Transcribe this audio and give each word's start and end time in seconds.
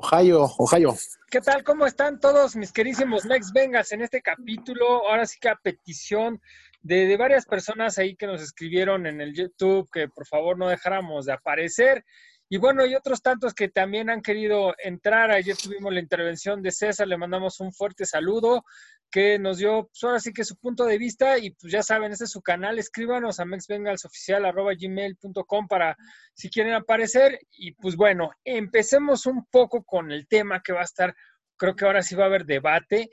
Ohio, 0.00 0.48
Ohio. 0.58 0.94
¿Qué 1.28 1.40
tal? 1.40 1.64
¿Cómo 1.64 1.84
están 1.84 2.20
todos 2.20 2.54
mis 2.54 2.72
querísimos 2.72 3.24
Mex 3.24 3.52
Vengas 3.52 3.90
en 3.90 4.02
este 4.02 4.22
capítulo? 4.22 5.08
Ahora 5.08 5.26
sí 5.26 5.38
que 5.40 5.48
a 5.48 5.56
petición 5.56 6.40
de, 6.82 7.06
de, 7.06 7.16
varias 7.16 7.46
personas 7.46 7.98
ahí 7.98 8.14
que 8.14 8.28
nos 8.28 8.40
escribieron 8.40 9.06
en 9.06 9.20
el 9.20 9.34
YouTube 9.34 9.90
que 9.92 10.08
por 10.08 10.24
favor 10.24 10.56
no 10.56 10.68
dejáramos 10.68 11.26
de 11.26 11.32
aparecer. 11.32 12.04
Y 12.48 12.58
bueno, 12.58 12.86
y 12.86 12.94
otros 12.94 13.20
tantos 13.20 13.52
que 13.52 13.68
también 13.68 14.08
han 14.08 14.22
querido 14.22 14.72
entrar. 14.78 15.32
Ayer 15.32 15.56
tuvimos 15.56 15.92
la 15.92 16.00
intervención 16.00 16.62
de 16.62 16.70
César, 16.70 17.08
le 17.08 17.18
mandamos 17.18 17.58
un 17.58 17.72
fuerte 17.72 18.06
saludo 18.06 18.64
que 19.10 19.38
nos 19.38 19.56
dio, 19.58 19.88
pues 19.88 20.02
ahora 20.04 20.20
sí 20.20 20.32
que 20.32 20.44
su 20.44 20.56
punto 20.56 20.84
de 20.84 20.96
vista 20.98 21.38
y 21.38 21.50
pues 21.52 21.72
ya 21.72 21.82
saben, 21.82 22.12
ese 22.12 22.24
es 22.24 22.30
su 22.30 22.42
canal, 22.42 22.78
escríbanos 22.78 23.40
a 23.40 23.46
mexbengalsoficial.gmail.com 23.46 25.68
para 25.68 25.96
si 26.34 26.50
quieren 26.50 26.74
aparecer 26.74 27.40
y 27.52 27.72
pues 27.72 27.96
bueno, 27.96 28.30
empecemos 28.44 29.24
un 29.26 29.46
poco 29.46 29.82
con 29.84 30.12
el 30.12 30.28
tema 30.28 30.60
que 30.62 30.72
va 30.72 30.82
a 30.82 30.84
estar, 30.84 31.16
creo 31.56 31.74
que 31.74 31.86
ahora 31.86 32.02
sí 32.02 32.14
va 32.14 32.24
a 32.24 32.26
haber 32.26 32.44
debate. 32.44 33.08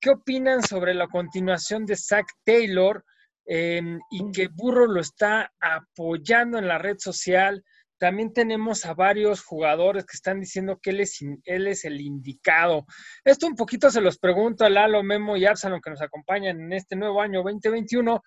¿Qué 0.00 0.10
opinan 0.10 0.62
sobre 0.62 0.94
la 0.94 1.08
continuación 1.08 1.84
de 1.84 1.96
Zach 1.96 2.26
Taylor 2.44 3.04
eh, 3.44 3.98
y 4.10 4.30
que 4.32 4.46
Burro 4.48 4.86
lo 4.86 5.00
está 5.00 5.52
apoyando 5.60 6.58
en 6.58 6.68
la 6.68 6.78
red 6.78 6.98
social? 6.98 7.64
También 8.00 8.32
tenemos 8.32 8.86
a 8.86 8.94
varios 8.94 9.44
jugadores 9.44 10.06
que 10.06 10.16
están 10.16 10.40
diciendo 10.40 10.80
que 10.82 10.90
él 10.90 11.00
es, 11.00 11.84
el 11.84 12.00
indicado. 12.00 12.86
Esto 13.22 13.46
un 13.46 13.54
poquito 13.54 13.90
se 13.90 14.00
los 14.00 14.18
pregunto 14.18 14.64
a 14.64 14.70
Lalo, 14.70 15.02
Memo 15.02 15.36
y 15.36 15.44
Absalom 15.44 15.82
que 15.82 15.90
nos 15.90 16.00
acompañan 16.00 16.58
en 16.58 16.72
este 16.72 16.96
nuevo 16.96 17.20
año 17.20 17.42
2021, 17.42 18.22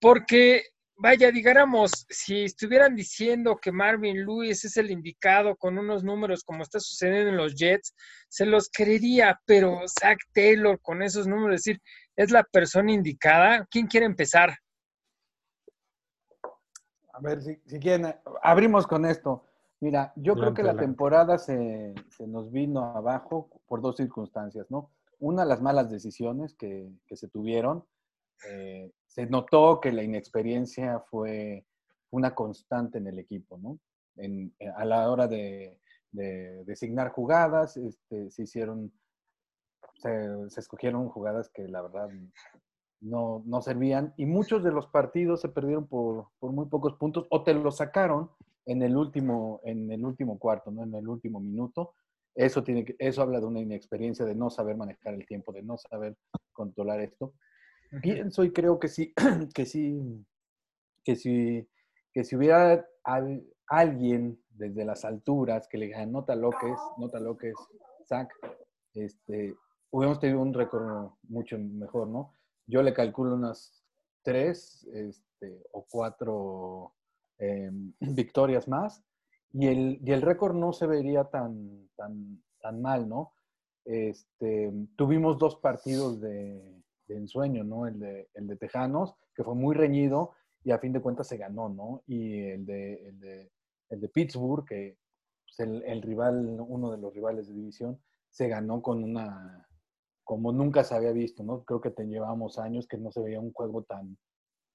porque, 0.00 0.64
vaya, 0.96 1.30
digáramos, 1.30 2.04
si 2.10 2.42
estuvieran 2.42 2.96
diciendo 2.96 3.60
que 3.62 3.70
Marvin 3.70 4.26
Lewis 4.26 4.64
es 4.64 4.76
el 4.76 4.90
indicado 4.90 5.54
con 5.54 5.78
unos 5.78 6.02
números 6.02 6.42
como 6.42 6.64
está 6.64 6.80
sucediendo 6.80 7.30
en 7.30 7.36
los 7.36 7.54
Jets, 7.54 7.94
se 8.28 8.44
los 8.44 8.70
creería, 8.70 9.40
pero 9.46 9.82
Zach 9.86 10.18
Taylor 10.32 10.80
con 10.82 11.00
esos 11.00 11.28
números, 11.28 11.60
es 11.60 11.64
decir, 11.64 11.82
es 12.16 12.32
la 12.32 12.42
persona 12.42 12.90
indicada. 12.90 13.68
¿Quién 13.70 13.86
quiere 13.86 14.06
empezar? 14.06 14.58
A 17.12 17.20
ver, 17.20 17.42
si, 17.42 17.56
si, 17.66 17.78
quieren, 17.78 18.14
abrimos 18.42 18.86
con 18.86 19.04
esto. 19.04 19.44
Mira, 19.80 20.12
yo 20.16 20.34
creo 20.34 20.54
que 20.54 20.62
la 20.62 20.76
temporada 20.76 21.38
se, 21.38 21.94
se, 22.08 22.26
nos 22.26 22.52
vino 22.52 22.84
abajo 22.84 23.50
por 23.66 23.80
dos 23.80 23.96
circunstancias, 23.96 24.70
¿no? 24.70 24.90
Una, 25.18 25.44
las 25.44 25.60
malas 25.60 25.90
decisiones 25.90 26.54
que, 26.54 26.90
que 27.06 27.16
se 27.16 27.28
tuvieron. 27.28 27.84
Eh, 28.48 28.90
se 29.06 29.26
notó 29.26 29.80
que 29.80 29.92
la 29.92 30.02
inexperiencia 30.02 31.00
fue 31.00 31.66
una 32.10 32.34
constante 32.34 32.98
en 32.98 33.08
el 33.08 33.18
equipo, 33.18 33.58
¿no? 33.58 33.78
En, 34.16 34.54
a 34.76 34.84
la 34.84 35.10
hora 35.10 35.26
de, 35.26 35.78
de 36.12 36.64
designar 36.64 37.10
jugadas, 37.10 37.76
este, 37.76 38.30
se 38.30 38.42
hicieron, 38.42 38.92
se, 39.96 40.50
se 40.50 40.60
escogieron 40.60 41.08
jugadas 41.08 41.50
que 41.50 41.66
la 41.66 41.82
verdad 41.82 42.08
no, 43.02 43.42
no 43.46 43.60
servían 43.60 44.14
y 44.16 44.26
muchos 44.26 44.62
de 44.62 44.70
los 44.70 44.86
partidos 44.86 45.40
se 45.40 45.48
perdieron 45.48 45.86
por, 45.86 46.28
por, 46.38 46.52
muy 46.52 46.66
pocos 46.66 46.94
puntos 46.94 47.26
o 47.30 47.42
te 47.42 47.52
lo 47.52 47.70
sacaron 47.70 48.30
en 48.64 48.82
el 48.82 48.96
último, 48.96 49.60
en 49.64 49.90
el 49.90 50.04
último 50.04 50.38
cuarto, 50.38 50.70
¿no? 50.70 50.84
en 50.84 50.94
el 50.94 51.08
último 51.08 51.40
minuto. 51.40 51.94
Eso, 52.34 52.62
tiene 52.62 52.84
que, 52.84 52.96
eso 52.98 53.20
habla 53.20 53.40
de 53.40 53.46
una 53.46 53.60
inexperiencia, 53.60 54.24
de 54.24 54.34
no 54.34 54.48
saber 54.48 54.76
manejar 54.76 55.14
el 55.14 55.26
tiempo, 55.26 55.52
de 55.52 55.62
no 55.62 55.76
saber 55.76 56.16
controlar 56.52 57.00
esto. 57.00 57.34
Pienso 58.00 58.44
y 58.44 58.52
creo 58.52 58.78
que 58.78 58.88
sí, 58.88 59.12
que 59.54 59.66
sí, 59.66 60.24
que 61.04 61.16
si, 61.16 61.68
que 62.12 62.24
si 62.24 62.36
hubiera 62.36 62.86
al, 63.04 63.44
alguien 63.66 64.40
desde 64.48 64.84
las 64.84 65.04
alturas 65.04 65.68
que 65.68 65.76
le 65.76 65.86
diga, 65.86 66.06
nota 66.06 66.34
lo 66.36 66.50
que 66.50 66.70
es, 66.70 66.78
nota 66.96 67.20
lo 67.20 67.36
que 67.36 67.50
es, 67.50 67.56
sac, 68.06 68.32
este, 68.94 69.54
hubiéramos 69.90 70.20
tenido 70.20 70.40
un 70.40 70.54
récord 70.54 71.10
mucho 71.24 71.58
mejor, 71.58 72.08
¿no? 72.08 72.32
Yo 72.66 72.82
le 72.82 72.94
calculo 72.94 73.34
unas 73.34 73.84
tres 74.22 74.84
este, 74.92 75.62
o 75.72 75.86
cuatro 75.90 76.94
eh, 77.38 77.70
victorias 78.00 78.68
más 78.68 79.02
y 79.52 79.66
el, 79.66 80.00
y 80.04 80.12
el 80.12 80.22
récord 80.22 80.54
no 80.54 80.72
se 80.72 80.86
vería 80.86 81.24
tan, 81.24 81.88
tan, 81.96 82.42
tan 82.60 82.80
mal, 82.80 83.08
¿no? 83.08 83.32
Este, 83.84 84.72
tuvimos 84.96 85.38
dos 85.38 85.56
partidos 85.56 86.20
de, 86.20 86.82
de 87.06 87.16
ensueño, 87.16 87.64
¿no? 87.64 87.86
El 87.86 87.98
de, 87.98 88.28
el 88.34 88.46
de 88.46 88.56
Tejanos, 88.56 89.14
que 89.34 89.44
fue 89.44 89.54
muy 89.54 89.74
reñido 89.74 90.32
y 90.64 90.70
a 90.70 90.78
fin 90.78 90.92
de 90.92 91.00
cuentas 91.00 91.26
se 91.26 91.36
ganó, 91.36 91.68
¿no? 91.68 92.02
Y 92.06 92.40
el 92.44 92.64
de, 92.64 93.08
el 93.08 93.20
de, 93.20 93.52
el 93.90 94.00
de 94.00 94.08
Pittsburgh, 94.08 94.64
que 94.64 94.96
pues 95.44 95.60
el, 95.60 95.82
el 95.82 96.00
rival, 96.00 96.58
uno 96.66 96.90
de 96.92 96.98
los 96.98 97.12
rivales 97.12 97.48
de 97.48 97.54
división, 97.54 98.00
se 98.30 98.48
ganó 98.48 98.80
con 98.80 99.04
una, 99.04 99.68
como 100.32 100.50
nunca 100.50 100.82
se 100.82 100.94
había 100.94 101.12
visto, 101.12 101.42
¿no? 101.42 101.62
Creo 101.62 101.82
que 101.82 101.90
te 101.90 102.06
llevamos 102.06 102.58
años 102.58 102.86
que 102.86 102.96
no 102.96 103.12
se 103.12 103.20
veía 103.20 103.38
un 103.38 103.52
juego 103.52 103.82
tan, 103.82 104.16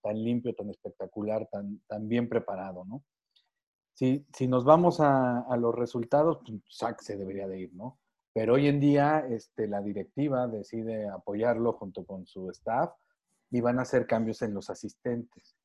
tan 0.03 0.23
limpio, 0.23 0.53
tan 0.53 0.69
espectacular, 0.69 1.49
tan, 1.51 1.81
tan 1.87 2.07
bien 2.07 2.29
preparado, 2.29 2.85
¿no? 2.85 3.03
Si, 3.95 4.23
si 4.33 4.47
nos 4.47 4.65
vamos 4.65 4.99
a, 4.99 5.47
los 5.57 5.73
resultados, 5.73 6.41
pues 6.45 6.95
se 6.99 7.17
debería 7.17 7.47
de 7.47 7.61
ir, 7.61 7.73
¿no? 7.73 7.97
Pero 8.33 8.53
hoy 8.53 8.67
en 8.67 8.79
día 8.79 9.25
este, 9.27 9.67
la 9.67 9.81
directiva 9.81 10.45
decide 10.45 11.09
apoyarlo 11.09 11.73
junto 11.73 12.05
con 12.05 12.27
su 12.27 12.51
staff 12.51 12.93
y 13.49 13.59
van 13.59 13.79
a 13.79 13.81
hacer 13.81 14.05
cambios 14.05 14.43
en 14.43 14.53
los 14.53 14.69
asistentes. 14.69 15.57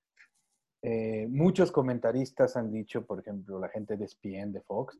Eh, 0.80 1.26
muchos 1.28 1.70
comentaristas 1.70 2.56
han 2.56 2.72
dicho, 2.72 3.04
por 3.04 3.20
ejemplo, 3.20 3.58
la 3.58 3.68
gente 3.68 3.98
de 3.98 4.06
ESPN, 4.06 4.52
de 4.52 4.62
Fox, 4.62 4.98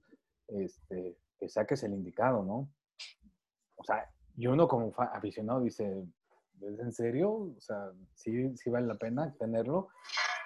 este, 0.49 1.17
que 1.39 1.49
SAC 1.49 1.73
es 1.73 1.83
el 1.85 1.95
indicado, 1.95 2.45
¿no? 2.45 2.69
O 3.77 3.85
sea, 3.85 4.07
y 4.43 4.49
uno 4.49 4.67
como 4.67 4.93
aficionado 4.99 5.61
dice, 5.61 6.05
¿es 6.61 6.81
en 6.81 6.93
serio? 6.93 7.31
O 7.31 7.61
sea, 7.61 7.93
sí, 8.13 8.57
sí 8.57 8.71
vale 8.71 8.89
la 8.89 8.97
pena 8.97 9.33
tenerlo. 9.39 9.91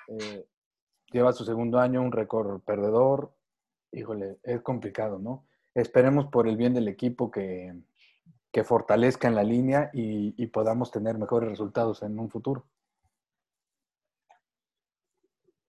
Eh, 0.09 0.47
lleva 1.11 1.33
su 1.33 1.47
segundo 1.47 1.79
año, 1.79 2.03
un 2.03 2.13
récord 2.13 2.61
perdedor. 2.61 3.35
Híjole, 3.93 4.37
es 4.43 4.61
complicado, 4.61 5.19
¿no? 5.19 5.47
Esperemos 5.73 6.27
por 6.27 6.47
el 6.47 6.59
bien 6.59 6.75
del 6.75 6.89
equipo 6.89 7.31
que, 7.31 7.75
que 8.53 8.65
fortalezca 8.65 9.29
en 9.29 9.35
la 9.35 9.45
línea 9.45 9.89
y, 9.95 10.47
podamos 10.49 10.91
tener 10.91 11.17
mejores 11.17 11.49
resultados 11.49 12.03
en 12.03 12.19
un 12.19 12.29
futuro. 12.29 12.69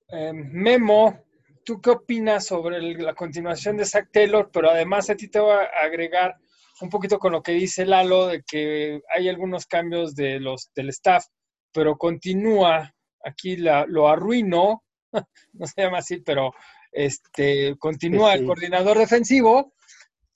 Eh, 0.09 0.33
Memo, 0.33 1.17
¿tú 1.63 1.79
qué 1.79 1.91
opinas 1.91 2.45
sobre 2.45 2.75
el, 2.75 2.97
la 2.97 3.13
continuación 3.13 3.77
de 3.77 3.85
Zach 3.85 4.09
Taylor? 4.11 4.49
Pero 4.51 4.69
además 4.69 5.09
a 5.09 5.15
ti 5.15 5.29
te 5.29 5.39
voy 5.39 5.53
a 5.53 5.85
agregar 5.85 6.37
un 6.81 6.89
poquito 6.89 7.19
con 7.19 7.31
lo 7.31 7.41
que 7.41 7.53
dice 7.53 7.85
Lalo, 7.85 8.27
de 8.27 8.43
que 8.43 9.01
hay 9.15 9.29
algunos 9.29 9.65
cambios 9.65 10.15
de 10.15 10.39
los, 10.39 10.71
del 10.75 10.89
staff, 10.89 11.25
pero 11.71 11.97
continúa, 11.97 12.93
aquí 13.23 13.57
la, 13.57 13.85
lo 13.87 14.07
arruinó, 14.07 14.83
no 15.53 15.67
se 15.67 15.81
llama 15.81 15.99
así, 15.99 16.17
pero 16.21 16.53
este, 16.91 17.75
continúa 17.77 18.33
sí. 18.33 18.39
el 18.39 18.45
coordinador 18.45 18.97
defensivo. 18.97 19.73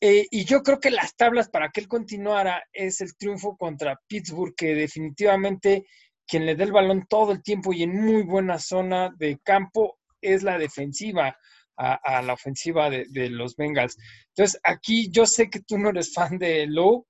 Eh, 0.03 0.25
y 0.31 0.45
yo 0.45 0.63
creo 0.63 0.79
que 0.79 0.89
las 0.89 1.15
tablas 1.15 1.49
para 1.49 1.69
que 1.69 1.81
él 1.81 1.87
continuara 1.87 2.63
es 2.73 3.01
el 3.01 3.15
triunfo 3.15 3.55
contra 3.55 3.99
Pittsburgh, 4.07 4.55
que 4.55 4.73
definitivamente 4.73 5.85
quien 6.25 6.45
le 6.45 6.55
dé 6.55 6.63
el 6.63 6.71
balón 6.71 7.05
todo 7.07 7.33
el 7.33 7.43
tiempo 7.43 7.71
y 7.71 7.83
en 7.83 8.01
muy 8.01 8.23
buena 8.23 8.57
zona 8.57 9.13
de 9.17 9.37
campo 9.43 9.99
es 10.21 10.41
la 10.41 10.57
defensiva 10.57 11.37
a, 11.77 12.21
la 12.21 12.33
ofensiva 12.33 12.89
de, 12.89 13.29
los 13.29 13.55
Bengals. 13.55 13.97
Entonces, 14.29 14.59
aquí 14.63 15.09
yo 15.11 15.25
sé 15.25 15.49
que 15.49 15.61
tú 15.61 15.77
no 15.77 15.89
eres 15.89 16.13
fan 16.13 16.37
de 16.37 16.67
Lowe, 16.67 17.05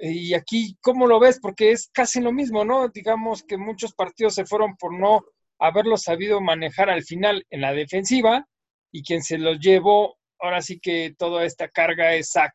y 0.00 0.34
aquí, 0.34 0.78
¿cómo 0.80 1.06
lo 1.06 1.18
ves? 1.18 1.40
Porque 1.40 1.72
es 1.72 1.90
casi 1.92 2.20
lo 2.20 2.32
mismo, 2.32 2.64
¿no? 2.64 2.88
Digamos 2.88 3.42
que 3.42 3.56
muchos 3.56 3.92
partidos 3.94 4.34
se 4.34 4.46
fueron 4.46 4.76
por 4.76 4.96
no 4.96 5.24
haberlo 5.58 5.96
sabido 5.96 6.40
manejar 6.40 6.88
al 6.88 7.02
final 7.02 7.44
en 7.50 7.60
la 7.60 7.72
defensiva, 7.72 8.46
y 8.92 9.02
quien 9.02 9.22
se 9.22 9.38
los 9.38 9.58
llevó, 9.58 10.16
ahora 10.38 10.62
sí 10.62 10.78
que 10.80 11.14
toda 11.18 11.44
esta 11.44 11.68
carga 11.68 12.14
es 12.14 12.30
Zach. 12.30 12.52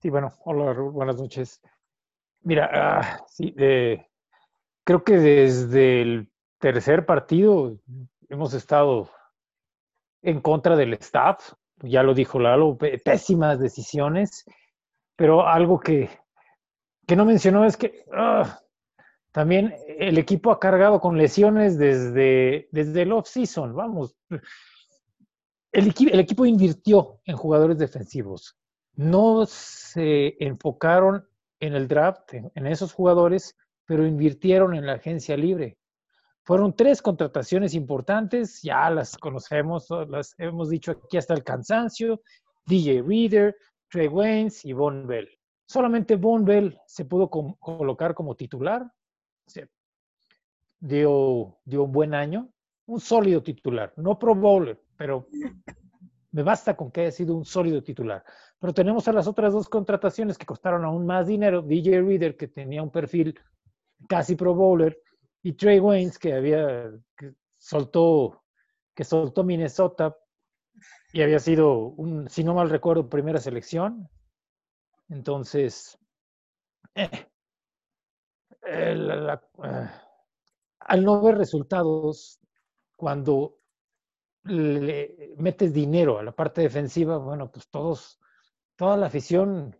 Sí, 0.00 0.10
bueno, 0.10 0.32
hola, 0.44 0.72
buenas 0.72 1.16
noches. 1.16 1.60
Mira, 2.42 3.00
uh, 3.20 3.24
sí, 3.28 3.54
eh, 3.58 4.06
creo 4.84 5.04
que 5.04 5.18
desde 5.18 6.02
el 6.02 6.30
tercer 6.58 7.04
partido 7.04 7.78
hemos 8.28 8.54
estado 8.54 9.10
en 10.26 10.40
contra 10.40 10.74
del 10.74 10.92
staff, 10.94 11.52
ya 11.82 12.02
lo 12.02 12.12
dijo 12.12 12.40
Lalo, 12.40 12.76
pésimas 13.04 13.60
decisiones, 13.60 14.44
pero 15.14 15.46
algo 15.46 15.78
que, 15.78 16.10
que 17.06 17.14
no 17.14 17.24
mencionó 17.24 17.64
es 17.64 17.76
que 17.76 18.04
uh, 18.08 18.44
también 19.30 19.72
el 19.86 20.18
equipo 20.18 20.50
ha 20.50 20.58
cargado 20.58 21.00
con 21.00 21.16
lesiones 21.16 21.78
desde, 21.78 22.68
desde 22.72 23.02
el 23.02 23.12
off-season, 23.12 23.72
vamos. 23.72 24.16
El, 25.70 25.94
el 26.10 26.20
equipo 26.20 26.44
invirtió 26.44 27.20
en 27.24 27.36
jugadores 27.36 27.78
defensivos, 27.78 28.58
no 28.94 29.46
se 29.46 30.34
enfocaron 30.44 31.24
en 31.60 31.74
el 31.74 31.86
draft, 31.86 32.34
en 32.34 32.66
esos 32.66 32.92
jugadores, 32.92 33.56
pero 33.84 34.04
invirtieron 34.04 34.74
en 34.74 34.86
la 34.86 34.94
agencia 34.94 35.36
libre. 35.36 35.78
Fueron 36.46 36.76
tres 36.76 37.02
contrataciones 37.02 37.74
importantes, 37.74 38.62
ya 38.62 38.88
las 38.88 39.16
conocemos, 39.16 39.88
las 40.08 40.32
hemos 40.38 40.70
dicho 40.70 40.92
aquí 40.92 41.16
hasta 41.16 41.34
el 41.34 41.42
cansancio, 41.42 42.22
DJ 42.66 43.02
Reader, 43.02 43.56
Trey 43.90 44.06
Waynes 44.06 44.64
y 44.64 44.72
Von 44.72 45.08
Bell. 45.08 45.28
Solamente 45.66 46.14
Von 46.14 46.44
Bell 46.44 46.78
se 46.86 47.04
pudo 47.04 47.28
colocar 47.28 48.14
como 48.14 48.36
titular. 48.36 48.88
dio, 50.78 51.58
dio 51.64 51.82
un 51.82 51.90
buen 51.90 52.14
año, 52.14 52.48
un 52.86 53.00
sólido 53.00 53.42
titular, 53.42 53.92
no 53.96 54.16
pro 54.16 54.36
bowler, 54.36 54.80
pero 54.96 55.26
me 56.30 56.44
basta 56.44 56.76
con 56.76 56.92
que 56.92 57.00
haya 57.00 57.10
sido 57.10 57.34
un 57.34 57.44
sólido 57.44 57.82
titular. 57.82 58.22
Pero 58.60 58.72
tenemos 58.72 59.08
a 59.08 59.12
las 59.12 59.26
otras 59.26 59.52
dos 59.52 59.68
contrataciones 59.68 60.38
que 60.38 60.46
costaron 60.46 60.84
aún 60.84 61.06
más 61.06 61.26
dinero. 61.26 61.60
DJ 61.60 62.02
Reader, 62.02 62.36
que 62.36 62.46
tenía 62.46 62.84
un 62.84 62.90
perfil 62.92 63.36
casi 64.08 64.36
pro 64.36 64.54
bowler, 64.54 65.02
y 65.46 65.52
Trey 65.52 65.78
Waynes, 65.78 66.18
que 66.18 66.34
había, 66.34 66.90
soltó, 67.56 68.42
que 68.92 69.04
soltó 69.04 69.44
Minnesota 69.44 70.16
y 71.12 71.22
había 71.22 71.38
sido, 71.38 71.78
un, 71.78 72.28
si 72.28 72.42
no 72.42 72.52
mal 72.52 72.68
recuerdo, 72.68 73.08
primera 73.08 73.38
selección. 73.38 74.08
Entonces, 75.08 75.96
eh, 76.96 77.28
eh, 78.66 79.18
al 80.80 81.04
no 81.04 81.22
ver 81.22 81.38
resultados, 81.38 82.40
cuando 82.96 83.60
le 84.42 85.32
metes 85.38 85.72
dinero 85.72 86.18
a 86.18 86.24
la 86.24 86.32
parte 86.32 86.62
defensiva, 86.62 87.18
bueno, 87.18 87.52
pues 87.52 87.68
todos, 87.68 88.18
toda 88.74 88.96
la 88.96 89.06
afición 89.06 89.76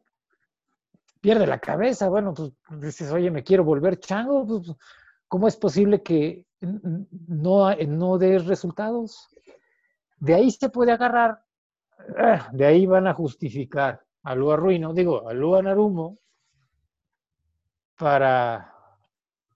pierde 1.20 1.44
la 1.44 1.58
cabeza. 1.58 2.08
Bueno, 2.08 2.32
pues 2.32 2.52
dices, 2.80 3.10
oye, 3.10 3.32
me 3.32 3.42
quiero 3.42 3.64
volver 3.64 3.98
chango. 3.98 4.46
Pues, 4.46 4.76
¿Cómo 5.28 5.48
es 5.48 5.56
posible 5.56 6.02
que 6.02 6.46
no, 6.60 7.74
no 7.74 8.18
dé 8.18 8.38
resultados? 8.38 9.28
De 10.18 10.34
ahí 10.34 10.50
se 10.50 10.68
puede 10.68 10.92
agarrar, 10.92 11.42
ah, 12.18 12.48
de 12.52 12.66
ahí 12.66 12.86
van 12.86 13.06
a 13.06 13.14
justificar 13.14 14.02
a 14.22 14.34
Lua 14.34 14.56
Ruino, 14.56 14.92
digo, 14.92 15.28
a 15.28 15.32
Lua 15.32 15.62
Narumo, 15.62 16.18
para, 17.98 18.72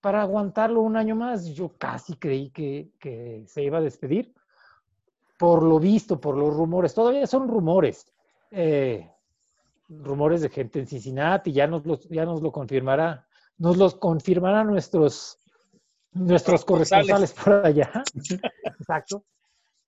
para 0.00 0.22
aguantarlo 0.22 0.80
un 0.80 0.96
año 0.96 1.16
más. 1.16 1.46
Yo 1.46 1.76
casi 1.76 2.16
creí 2.16 2.50
que, 2.50 2.90
que 2.98 3.44
se 3.46 3.62
iba 3.62 3.78
a 3.78 3.82
despedir 3.82 4.34
por 5.40 5.62
lo 5.62 5.80
visto, 5.80 6.20
por 6.20 6.36
los 6.36 6.54
rumores, 6.54 6.92
todavía 6.92 7.26
son 7.26 7.48
rumores, 7.48 8.12
eh, 8.50 9.10
rumores 9.88 10.42
de 10.42 10.50
gente 10.50 10.80
en 10.80 10.86
Cincinnati, 10.86 11.50
ya 11.50 11.66
nos, 11.66 11.82
ya 12.10 12.26
nos 12.26 12.42
lo 12.42 12.52
confirmará, 12.52 13.26
nos 13.56 13.78
los 13.78 13.94
confirmarán 13.94 14.66
nuestros, 14.66 15.38
nuestros 16.12 16.64
corresponsales 16.64 17.32
por 17.32 17.66
allá. 17.66 17.90
Exacto. 18.64 19.24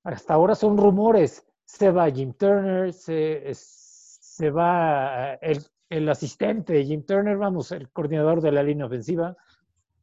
Hasta 0.05 0.35
ahora 0.35 0.55
son 0.55 0.77
rumores. 0.77 1.47
Se 1.65 1.91
va 1.91 2.11
Jim 2.11 2.35
Turner, 2.35 2.93
se, 2.93 3.51
se 3.55 4.51
va 4.51 5.35
el, 5.35 5.65
el, 5.89 6.09
asistente 6.09 6.73
de 6.73 6.85
Jim 6.85 7.05
Turner, 7.05 7.37
vamos, 7.37 7.73
el 7.73 7.91
coordinador 7.91 8.41
de 8.41 8.53
la 8.53 8.63
línea 8.63 8.87
ofensiva. 8.87 9.37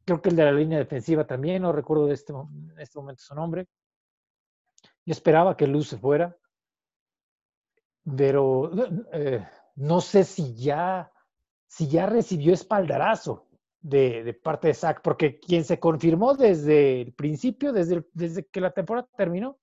Creo 0.04 0.20
que 0.20 0.30
el 0.30 0.36
de 0.36 0.44
la 0.44 0.52
línea 0.52 0.78
defensiva 0.78 1.26
también, 1.26 1.62
no 1.62 1.72
recuerdo 1.72 2.06
de 2.06 2.14
este, 2.14 2.32
en 2.32 2.74
este 2.78 2.98
momento 2.98 3.22
su 3.22 3.34
nombre. 3.34 3.68
Yo 5.04 5.12
esperaba 5.12 5.56
que 5.56 5.66
Luz 5.66 5.88
se 5.88 5.98
fuera, 5.98 6.36
pero 8.16 8.70
eh, 9.12 9.46
no 9.76 10.00
sé 10.00 10.24
si 10.24 10.54
ya, 10.54 11.12
si 11.66 11.88
ya 11.88 12.06
recibió 12.06 12.52
espaldarazo 12.54 13.46
de, 13.80 14.38
parte 14.42 14.68
de 14.68 14.74
Zach, 14.74 15.00
porque 15.02 15.38
quien 15.38 15.64
se 15.64 15.78
confirmó 15.78 16.34
desde 16.34 17.02
el 17.02 17.12
principio, 17.14 17.72
desde, 17.72 18.04
desde 18.12 18.46
que 18.46 18.60
la 18.60 18.72
temporada 18.72 19.08
terminó, 19.16 19.58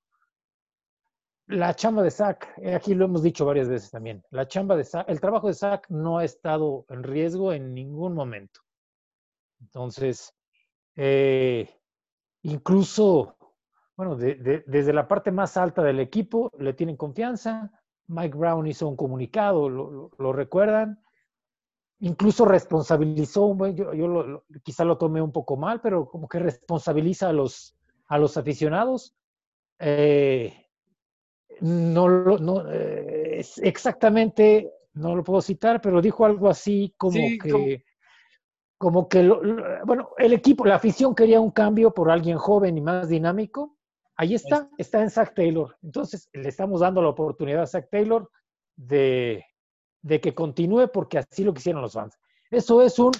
la 1.48 1.74
chamba 1.76 2.04
de 2.04 2.12
Zach, 2.12 2.46
eh, 2.58 2.76
aquí 2.76 2.94
lo 2.94 3.06
hemos 3.06 3.24
dicho 3.24 3.46
varias 3.46 3.70
veces 3.70 3.90
también, 3.90 4.24
la 4.32 4.48
chamba 4.48 4.76
de 4.76 4.84
Zach, 4.84 5.06
el 5.08 5.22
trabajo 5.22 5.48
de 5.48 5.54
Zach 5.54 5.86
no 5.90 6.18
ha 6.18 6.26
estado 6.26 6.86
en 6.90 7.04
riesgo 7.04 7.54
en 7.54 7.74
ningún 7.74 8.14
momento. 8.14 8.62
Entonces, 9.60 10.34
eh, 10.96 11.70
incluso 12.42 13.38
bueno, 13.98 14.16
desde 14.16 14.94
la 14.94 15.08
parte 15.08 15.32
más 15.32 15.58
alta 15.58 15.82
del 15.82 16.00
equipo 16.00 16.52
le 16.60 16.74
tienen 16.74 16.96
confianza. 16.96 17.72
Mike 18.06 18.38
Brown 18.38 18.68
hizo 18.68 18.88
un 18.88 18.96
comunicado, 18.96 19.68
lo, 19.70 20.34
recuerdan. 20.34 21.04
Incluso 22.00 22.46
responsabilizó, 22.46 23.56
yo, 23.70 23.94
yo 23.94 24.44
quizá 24.64 24.84
lo 24.84 24.98
tomé 24.98 25.22
un 25.22 25.32
poco 25.32 25.58
mal, 25.58 25.82
pero 25.82 26.08
como 26.08 26.28
que 26.28 26.40
responsabiliza 26.40 27.30
a 27.30 27.34
los, 27.34 27.76
a 28.08 28.18
los 28.18 28.38
aficionados. 28.38 29.16
Eh, 29.80 30.54
no, 31.62 32.08
no 32.08 32.72
eh, 32.72 33.44
exactamente, 33.64 34.72
no 34.94 35.16
lo 35.16 35.24
puedo 35.24 35.42
citar, 35.42 35.82
pero 35.82 36.02
dijo 36.02 36.26
algo 36.26 36.50
así 36.50 36.94
como 36.98 37.20
que, 37.42 37.84
como, 38.78 39.08
que, 39.08 39.28
bueno, 39.86 40.10
el 40.18 40.34
equipo, 40.34 40.66
la 40.66 40.76
afición 40.76 41.16
quería 41.16 41.42
un 41.42 41.52
cambio 41.52 41.92
por 41.92 42.12
alguien 42.12 42.38
joven 42.38 42.78
y 42.78 42.82
más 42.82 43.10
dinámico 43.10 43.78
Ahí 44.18 44.34
está, 44.34 44.68
está 44.80 45.04
en 45.04 45.12
Zach 45.12 45.36
Taylor. 45.36 45.78
Entonces, 45.84 46.28
le 46.34 46.50
estamos 46.50 46.82
dando 46.82 47.04
la 47.04 47.10
oportunidad 47.10 47.62
a 47.62 47.68
Zach 47.68 47.88
Taylor 47.92 48.30
de, 48.76 49.46
que 50.08 50.34
continúe 50.34 50.90
porque 50.92 51.18
así 51.20 51.44
lo 51.44 51.54
quisieron 51.54 51.82
los 51.82 51.94
fans. 51.94 52.18
Eso 52.50 52.82
es 52.82 52.98
un, 53.00 53.12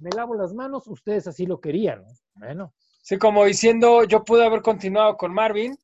me 0.00 0.10
lavo 0.10 0.34
las 0.34 0.54
manos, 0.54 0.86
ustedes 0.86 1.26
así 1.26 1.46
lo 1.46 1.60
querían. 1.60 2.04
Bueno. 2.34 2.72
Sí, 3.02 3.18
como 3.18 3.44
diciendo, 3.44 4.04
yo 4.04 4.24
pude 4.24 4.44
haber 4.44 4.62
continuado 4.62 5.16
con 5.16 5.32
Marvin 5.32 5.76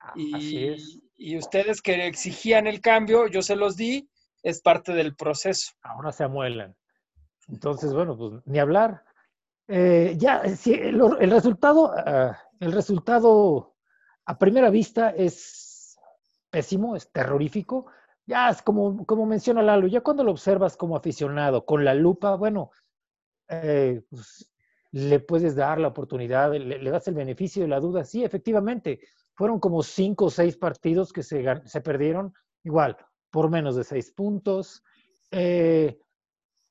ah, 0.00 0.12
y, 0.16 0.76
y 1.16 1.36
ustedes 1.36 1.80
que 1.80 2.06
exigían 2.06 2.66
el 2.66 2.80
cambio, 2.80 3.26
yo 3.26 3.42
se 3.42 3.56
los 3.56 3.76
di, 3.76 4.08
es 4.42 4.60
parte 4.60 4.92
del 4.92 5.14
proceso. 5.14 5.72
Ahora 5.82 6.12
se 6.12 6.24
amuelan. 6.24 6.74
Entonces, 7.48 7.92
bueno, 7.92 8.16
pues 8.16 8.42
ni 8.46 8.58
hablar. 8.58 9.04
Eh, 9.68 10.14
ya, 10.16 10.48
si 10.56 10.74
el, 10.74 11.30
resultado, 11.30 11.92
ah, 11.96 12.36
el 12.58 12.72
resultado 12.72 13.76
a 14.24 14.38
primera 14.38 14.70
vista 14.70 15.10
es 15.10 15.96
pésimo, 16.50 16.96
es 16.96 17.10
terrorífico. 17.12 17.86
Ya 18.30 18.48
es 18.48 18.62
como, 18.62 19.04
como 19.06 19.26
menciona 19.26 19.60
Lalo, 19.60 19.88
ya 19.88 20.02
cuando 20.02 20.22
lo 20.22 20.30
observas 20.30 20.76
como 20.76 20.96
aficionado, 20.96 21.66
con 21.66 21.84
la 21.84 21.94
lupa, 21.94 22.36
bueno, 22.36 22.70
eh, 23.48 24.02
pues, 24.08 24.48
le 24.92 25.18
puedes 25.18 25.56
dar 25.56 25.80
la 25.80 25.88
oportunidad, 25.88 26.54
le, 26.54 26.90
das 26.92 27.08
el 27.08 27.14
beneficio 27.14 27.62
de 27.62 27.68
la 27.68 27.80
duda. 27.80 28.04
Sí, 28.04 28.22
efectivamente, 28.22 29.00
fueron 29.34 29.58
como 29.58 29.82
cinco 29.82 30.26
o 30.26 30.30
seis 30.30 30.56
partidos 30.56 31.12
que 31.12 31.24
se, 31.24 31.44
se 31.64 31.80
perdieron, 31.80 32.32
igual, 32.62 32.96
por 33.32 33.50
menos 33.50 33.74
de 33.74 33.82
seis 33.82 34.12
puntos. 34.12 34.84
Eh, 35.32 35.98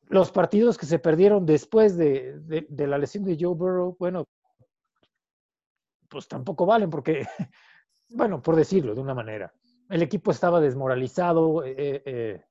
los 0.03 0.31
partidos 0.31 0.77
que 0.77 0.85
se 0.85 0.99
perdieron 0.99 1.45
después 1.45 1.97
de, 1.97 2.39
de, 2.39 2.87
la 2.87 2.97
lesión 2.97 3.25
de 3.25 3.37
Joe 3.37 3.53
Burrow, 3.53 3.97
bueno, 3.99 4.29
pues 6.07 6.25
tampoco 6.25 6.65
valen 6.65 6.89
porque, 6.89 7.27
bueno, 8.11 8.41
por 8.41 8.55
decirlo 8.55 8.95
de 8.95 9.01
una 9.01 9.13
manera, 9.13 9.53
el 9.89 10.01
equipo 10.01 10.31
estaba 10.31 10.61
desmoralizado. 10.61 11.63
Eh, 11.65 12.01
eh, 12.05 12.45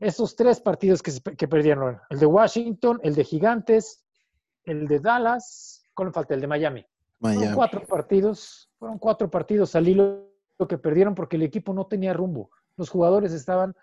esos 0.00 0.36
tres 0.36 0.60
partidos 0.60 1.02
que, 1.02 1.12
que, 1.36 1.48
perdieron, 1.48 1.98
el 2.10 2.18
de 2.18 2.26
Washington, 2.26 3.00
el 3.02 3.14
de 3.14 3.24
Gigantes, 3.24 4.04
el 4.64 4.86
de 4.86 5.00
Dallas, 5.00 5.84
¿cuál 5.94 6.12
falta? 6.12 6.34
El 6.34 6.40
de 6.40 6.46
Miami. 6.46 6.86
Fueron 7.20 7.54
cuatro 7.54 7.84
partidos, 7.84 8.70
fueron 8.78 8.98
cuatro 8.98 9.28
partidos 9.28 9.74
al 9.74 9.88
hilo 9.88 10.28
que 10.68 10.78
perdieron 10.78 11.14
porque 11.14 11.36
el 11.36 11.42
equipo 11.42 11.74
no 11.74 11.86
tenía 11.86 12.12
rumbo. 12.12 12.50
Los 12.76 12.90
jugadores 12.90 13.32
estaban 13.32 13.74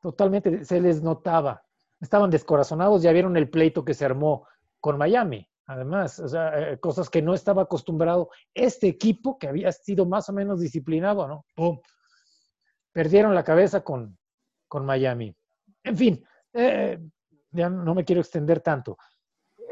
totalmente, 0.00 0.64
se 0.64 0.80
les 0.80 1.02
notaba, 1.02 1.64
estaban 2.00 2.30
descorazonados, 2.30 3.02
ya 3.02 3.12
vieron 3.12 3.36
el 3.36 3.50
pleito 3.50 3.84
que 3.84 3.94
se 3.94 4.04
armó 4.04 4.46
con 4.80 4.96
Miami. 4.96 5.48
Además, 5.66 6.20
o 6.20 6.28
sea, 6.28 6.72
eh, 6.72 6.78
cosas 6.78 7.08
que 7.08 7.22
no 7.22 7.34
estaba 7.34 7.62
acostumbrado 7.62 8.28
este 8.52 8.86
equipo 8.86 9.38
que 9.38 9.48
había 9.48 9.72
sido 9.72 10.04
más 10.04 10.28
o 10.28 10.32
menos 10.32 10.60
disciplinado, 10.60 11.26
¿no? 11.26 11.46
¡Pum! 11.54 11.80
Perdieron 12.94 13.34
la 13.34 13.42
cabeza 13.42 13.82
con, 13.82 14.16
con 14.68 14.86
Miami. 14.86 15.34
En 15.82 15.96
fin, 15.96 16.24
eh, 16.52 16.98
ya 17.50 17.68
no 17.68 17.94
me 17.94 18.04
quiero 18.04 18.20
extender 18.20 18.60
tanto. 18.60 18.96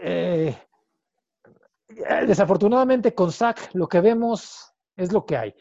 Eh, 0.02 0.54
desafortunadamente 2.26 3.14
con 3.14 3.30
Zach 3.30 3.70
lo 3.74 3.86
que 3.86 4.00
vemos 4.00 4.74
es 4.96 5.12
lo 5.12 5.24
que 5.24 5.36
hay. 5.36 5.54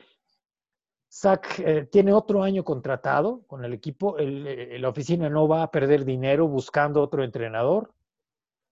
Zach 1.10 1.62
tiene 1.91 2.13
otro 2.13 2.41
año 2.41 2.63
contratado 2.63 3.44
con 3.46 3.63
el 3.63 3.74
equipo. 3.74 4.18
la 4.18 4.89
oficina 4.89 5.30
no 5.30 5.48
va 5.48 5.62
a 5.62 5.70
perder 5.70 6.03
dinero 6.03 6.48
buscando 6.48 7.01
otro 7.01 7.24
entrenador. 7.24 7.94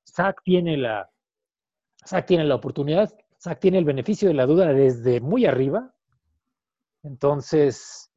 Zach 0.06 0.42
tiene 0.44 0.78
la, 0.78 1.12
Zach 2.06 2.26
tiene 2.26 2.46
la 2.46 2.56
oportunidad, 2.56 3.14
Zach 3.40 3.60
tiene 3.60 3.78
el 3.78 3.86
beneficio 3.86 4.30
de 4.30 4.34
la 4.34 4.46
duda 4.46 4.74
desde 4.74 5.22
muy 5.22 5.46
arriba. 5.46 5.94
Entonces, 7.04 8.09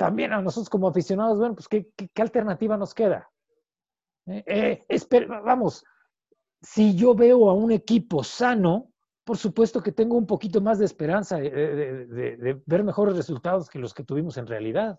también 0.00 0.32
a 0.32 0.40
nosotros 0.40 0.70
como 0.70 0.88
aficionados, 0.88 1.38
bueno, 1.38 1.54
pues 1.54 1.68
¿qué, 1.68 1.92
alternativa 2.22 2.78
nos 2.78 2.94
queda? 2.94 3.30
Eh, 4.24 4.82
eh 4.88 5.26
vamos, 5.44 5.84
si 6.62 6.96
yo 6.96 7.14
veo 7.14 7.50
a 7.50 7.52
un 7.52 7.70
equipo 7.70 8.24
sano, 8.24 8.92
por 9.24 9.36
supuesto 9.36 9.82
que 9.82 9.92
tengo 9.92 10.16
un 10.16 10.26
poquito 10.26 10.62
más 10.62 10.78
de 10.78 10.86
esperanza 10.86 11.36
de, 11.36 12.62
ver 12.64 12.82
mejores 12.82 13.14
resultados 13.14 13.68
que 13.68 13.78
los 13.78 13.92
que 13.92 14.02
tuvimos 14.02 14.38
en 14.38 14.46
realidad. 14.46 14.98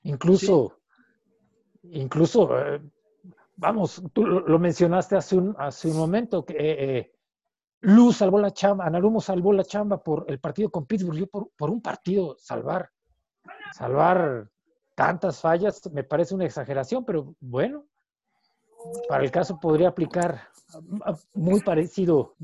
Incluso, 0.00 0.80
incluso, 1.82 2.58
eh, 2.58 2.80
vamos, 3.54 4.02
tú 4.14 4.24
lo 4.24 4.58
mencionaste 4.58 5.14
hace 5.14 5.36
un, 5.36 5.54
hace 5.58 5.88
un 5.88 5.98
momento, 5.98 6.42
que 6.42 7.12
Luz 7.82 8.16
salvó 8.16 8.38
la 8.38 8.50
chamba, 8.50 8.86
Anarumo 8.86 9.20
salvó 9.20 9.52
la 9.52 9.64
chamba 9.64 10.02
por 10.02 10.24
el 10.26 10.40
partido 10.40 10.70
con 10.70 10.86
Pittsburgh, 10.86 11.18
yo 11.18 11.26
por, 11.26 11.50
por 11.54 11.68
un 11.68 11.82
partido 11.82 12.34
salvar, 12.38 12.90
salvar 13.72 14.48
tantas 14.94 15.40
fallas 15.40 15.80
me 15.92 16.04
parece 16.04 16.34
una 16.34 16.44
exageración, 16.44 17.04
pero 17.04 17.34
bueno, 17.40 17.84
para 19.08 19.24
el 19.24 19.30
caso 19.30 19.58
podría 19.60 19.88
aplicar 19.88 20.48
muy 21.34 21.60
parecido 21.60 22.34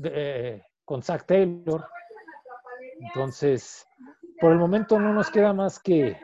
con 0.83 1.01
Zach 1.01 1.25
Taylor. 1.25 1.85
Entonces, 2.99 3.85
por 4.39 4.51
el 4.51 4.57
momento 4.57 4.99
no 4.99 5.13
nos 5.13 5.29
queda 5.29 5.53
más 5.53 5.79
que 5.79 6.17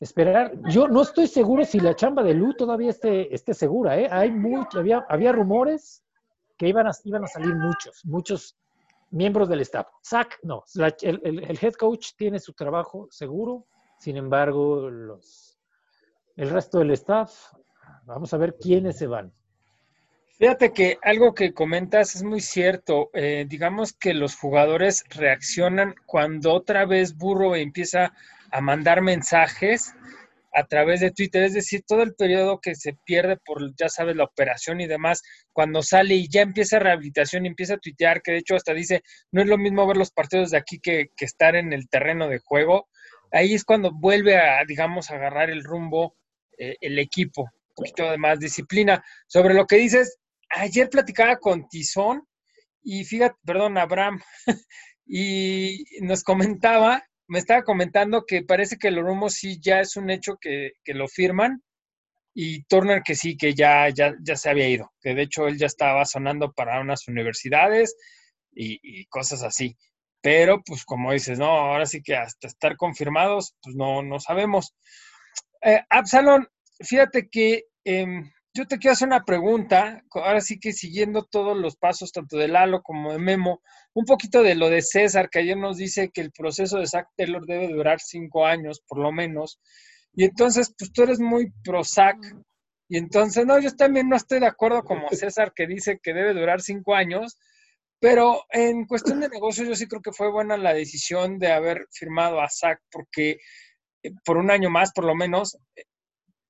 esperar. 0.00 0.52
Yo 0.70 0.88
no 0.88 1.02
estoy 1.02 1.26
seguro 1.26 1.64
si 1.64 1.78
la 1.78 1.94
chamba 1.94 2.22
de 2.22 2.34
Lu 2.34 2.54
todavía 2.54 2.90
esté, 2.90 3.32
esté 3.34 3.54
segura. 3.54 3.98
¿eh? 3.98 4.08
Hay 4.10 4.30
mucho, 4.30 4.78
había, 4.78 5.04
había 5.08 5.32
rumores 5.32 6.02
que 6.56 6.68
iban 6.68 6.86
a, 6.86 6.90
iban 7.04 7.24
a 7.24 7.26
salir 7.26 7.54
muchos, 7.54 8.04
muchos 8.04 8.56
miembros 9.10 9.48
del 9.48 9.60
staff. 9.60 9.88
Zach, 10.04 10.38
no, 10.42 10.64
el, 11.02 11.20
el, 11.24 11.58
head 11.60 11.74
coach 11.74 12.12
tiene 12.16 12.38
su 12.38 12.52
trabajo 12.54 13.08
seguro, 13.10 13.66
sin 14.00 14.16
embargo, 14.16 14.88
los, 14.88 15.58
el 16.34 16.48
resto 16.48 16.78
del 16.78 16.92
staff, 16.92 17.52
vamos 18.04 18.32
a 18.32 18.38
ver 18.38 18.56
quiénes 18.58 18.96
se 18.96 19.06
van. 19.06 19.30
Fíjate 20.38 20.72
que 20.72 20.98
algo 21.02 21.34
que 21.34 21.52
comentas 21.52 22.16
es 22.16 22.22
muy 22.22 22.40
cierto. 22.40 23.10
Eh, 23.12 23.44
digamos 23.46 23.92
que 23.92 24.14
los 24.14 24.36
jugadores 24.36 25.04
reaccionan 25.10 25.94
cuando 26.06 26.54
otra 26.54 26.86
vez 26.86 27.14
Burro 27.14 27.54
empieza 27.54 28.14
a 28.50 28.60
mandar 28.62 29.02
mensajes 29.02 29.94
a 30.52 30.64
través 30.64 31.00
de 31.00 31.10
Twitter, 31.10 31.44
es 31.44 31.54
decir, 31.54 31.82
todo 31.86 32.02
el 32.02 32.14
periodo 32.14 32.60
que 32.60 32.74
se 32.74 32.94
pierde 33.04 33.36
por, 33.36 33.74
ya 33.76 33.88
sabes, 33.88 34.16
la 34.16 34.24
operación 34.24 34.80
y 34.80 34.86
demás, 34.86 35.22
cuando 35.52 35.82
sale 35.82 36.14
y 36.14 36.28
ya 36.28 36.42
empieza 36.42 36.78
rehabilitación 36.78 37.44
y 37.44 37.48
empieza 37.48 37.74
a 37.74 37.78
tuitear, 37.78 38.22
que 38.22 38.32
de 38.32 38.38
hecho 38.38 38.56
hasta 38.56 38.74
dice, 38.74 39.02
no 39.30 39.42
es 39.42 39.48
lo 39.48 39.58
mismo 39.58 39.86
ver 39.86 39.96
los 39.96 40.10
partidos 40.10 40.50
de 40.50 40.58
aquí 40.58 40.80
que, 40.80 41.10
estar 41.18 41.54
en 41.54 41.72
el 41.72 41.88
terreno 41.88 42.28
de 42.28 42.38
juego, 42.38 42.88
ahí 43.30 43.54
es 43.54 43.64
cuando 43.64 43.92
vuelve 43.92 44.36
a, 44.36 44.64
digamos, 44.66 45.10
agarrar 45.10 45.50
el 45.50 45.64
rumbo 45.64 46.16
eh, 46.58 46.76
el 46.80 46.98
equipo, 46.98 47.42
un 47.42 47.74
poquito 47.74 48.10
de 48.10 48.18
más 48.18 48.38
disciplina. 48.38 49.02
Sobre 49.26 49.54
lo 49.54 49.66
que 49.66 49.76
dices, 49.76 50.18
ayer 50.50 50.90
platicaba 50.90 51.36
con 51.36 51.68
Tizón 51.68 52.22
y 52.82 53.04
fíjate, 53.04 53.36
perdón, 53.44 53.78
Abraham, 53.78 54.20
y 55.06 55.84
nos 56.02 56.22
comentaba, 56.22 57.02
me 57.28 57.38
estaba 57.38 57.62
comentando 57.62 58.24
que 58.26 58.42
parece 58.42 58.76
que 58.76 58.88
el 58.88 58.98
Oromo 58.98 59.30
sí 59.30 59.58
ya 59.60 59.80
es 59.80 59.96
un 59.96 60.10
hecho 60.10 60.36
que, 60.40 60.72
lo 60.86 61.08
firman 61.08 61.62
y 62.34 62.62
Turner 62.64 63.02
que 63.02 63.14
sí, 63.14 63.36
que 63.36 63.54
ya, 63.54 63.88
ya, 63.88 64.14
ya 64.22 64.36
se 64.36 64.50
había 64.50 64.68
ido, 64.68 64.92
que 65.00 65.14
de 65.14 65.22
hecho 65.22 65.46
él 65.48 65.58
ya 65.58 65.66
estaba 65.66 66.04
sonando 66.04 66.52
para 66.52 66.80
unas 66.80 67.08
universidades 67.08 67.96
y, 68.52 69.06
cosas 69.06 69.42
así. 69.42 69.76
Pero, 70.22 70.62
pues 70.64 70.84
como 70.84 71.12
dices, 71.12 71.38
no, 71.38 71.46
ahora 71.46 71.86
sí 71.86 72.02
que 72.02 72.16
hasta 72.16 72.46
estar 72.46 72.76
confirmados, 72.76 73.54
pues 73.62 73.74
no, 73.76 74.02
no 74.02 74.20
sabemos. 74.20 74.74
Eh, 75.62 75.80
Absalón, 75.88 76.48
fíjate 76.80 77.28
que 77.28 77.64
em, 77.84 78.30
yo 78.52 78.66
te 78.66 78.78
quiero 78.78 78.92
hacer 78.92 79.08
una 79.08 79.24
pregunta, 79.24 80.02
ahora 80.10 80.40
sí 80.40 80.58
que 80.58 80.72
siguiendo 80.72 81.24
todos 81.24 81.56
los 81.56 81.76
pasos, 81.76 82.12
tanto 82.12 82.36
de 82.36 82.48
Lalo 82.48 82.82
como 82.82 83.12
de 83.12 83.18
Memo, 83.18 83.62
un 83.94 84.04
poquito 84.04 84.42
de 84.42 84.56
lo 84.56 84.68
de 84.68 84.82
César, 84.82 85.30
que 85.30 85.38
ayer 85.38 85.56
nos 85.56 85.76
dice 85.76 86.10
que 86.12 86.20
el 86.20 86.32
proceso 86.32 86.78
de 86.78 86.86
Zach 86.86 87.06
Taylor 87.16 87.46
debe 87.46 87.68
durar 87.68 88.00
cinco 88.00 88.46
años, 88.46 88.82
por 88.86 88.98
lo 88.98 89.12
menos. 89.12 89.60
Y 90.12 90.24
entonces, 90.24 90.74
pues 90.76 90.92
tú 90.92 91.04
eres 91.04 91.20
muy 91.20 91.52
pro 91.62 91.84
Zach. 91.84 92.16
Y 92.88 92.96
entonces, 92.98 93.46
no, 93.46 93.60
yo 93.60 93.74
también 93.76 94.08
no 94.08 94.16
estoy 94.16 94.40
de 94.40 94.46
acuerdo 94.46 94.82
como 94.82 95.08
César, 95.10 95.52
que 95.54 95.68
dice 95.68 96.00
que 96.02 96.12
debe 96.12 96.34
durar 96.34 96.60
cinco 96.60 96.94
años. 96.96 97.38
Pero 98.00 98.44
en 98.48 98.86
cuestión 98.86 99.20
de 99.20 99.28
negocio, 99.28 99.64
yo 99.64 99.76
sí 99.76 99.86
creo 99.86 100.00
que 100.00 100.12
fue 100.12 100.30
buena 100.30 100.56
la 100.56 100.72
decisión 100.72 101.38
de 101.38 101.52
haber 101.52 101.86
firmado 101.92 102.40
a 102.40 102.48
Zach, 102.48 102.80
porque 102.90 103.38
eh, 104.02 104.12
por 104.24 104.38
un 104.38 104.50
año 104.50 104.70
más, 104.70 104.92
por 104.92 105.04
lo 105.04 105.14
menos, 105.14 105.58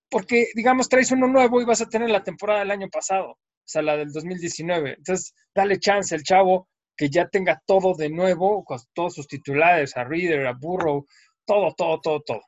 porque, 0.08 0.48
digamos, 0.54 0.88
traes 0.88 1.10
uno 1.10 1.26
nuevo 1.26 1.60
y 1.60 1.64
vas 1.64 1.80
a 1.80 1.88
tener 1.88 2.08
la 2.08 2.22
temporada 2.22 2.60
del 2.60 2.70
año 2.70 2.88
pasado, 2.88 3.30
o 3.32 3.38
sea, 3.64 3.82
la 3.82 3.96
del 3.96 4.12
2019. 4.12 4.94
Entonces, 4.98 5.34
dale 5.54 5.78
chance 5.80 6.14
al 6.14 6.22
chavo 6.22 6.68
que 6.96 7.08
ya 7.08 7.28
tenga 7.28 7.60
todo 7.66 7.94
de 7.94 8.10
nuevo, 8.10 8.64
con 8.64 8.78
todos 8.92 9.14
sus 9.14 9.26
titulares, 9.26 9.96
a 9.96 10.04
Reader, 10.04 10.46
a 10.46 10.52
Burrow, 10.52 11.06
todo, 11.44 11.74
todo, 11.74 12.00
todo, 12.00 12.20
todo. 12.20 12.42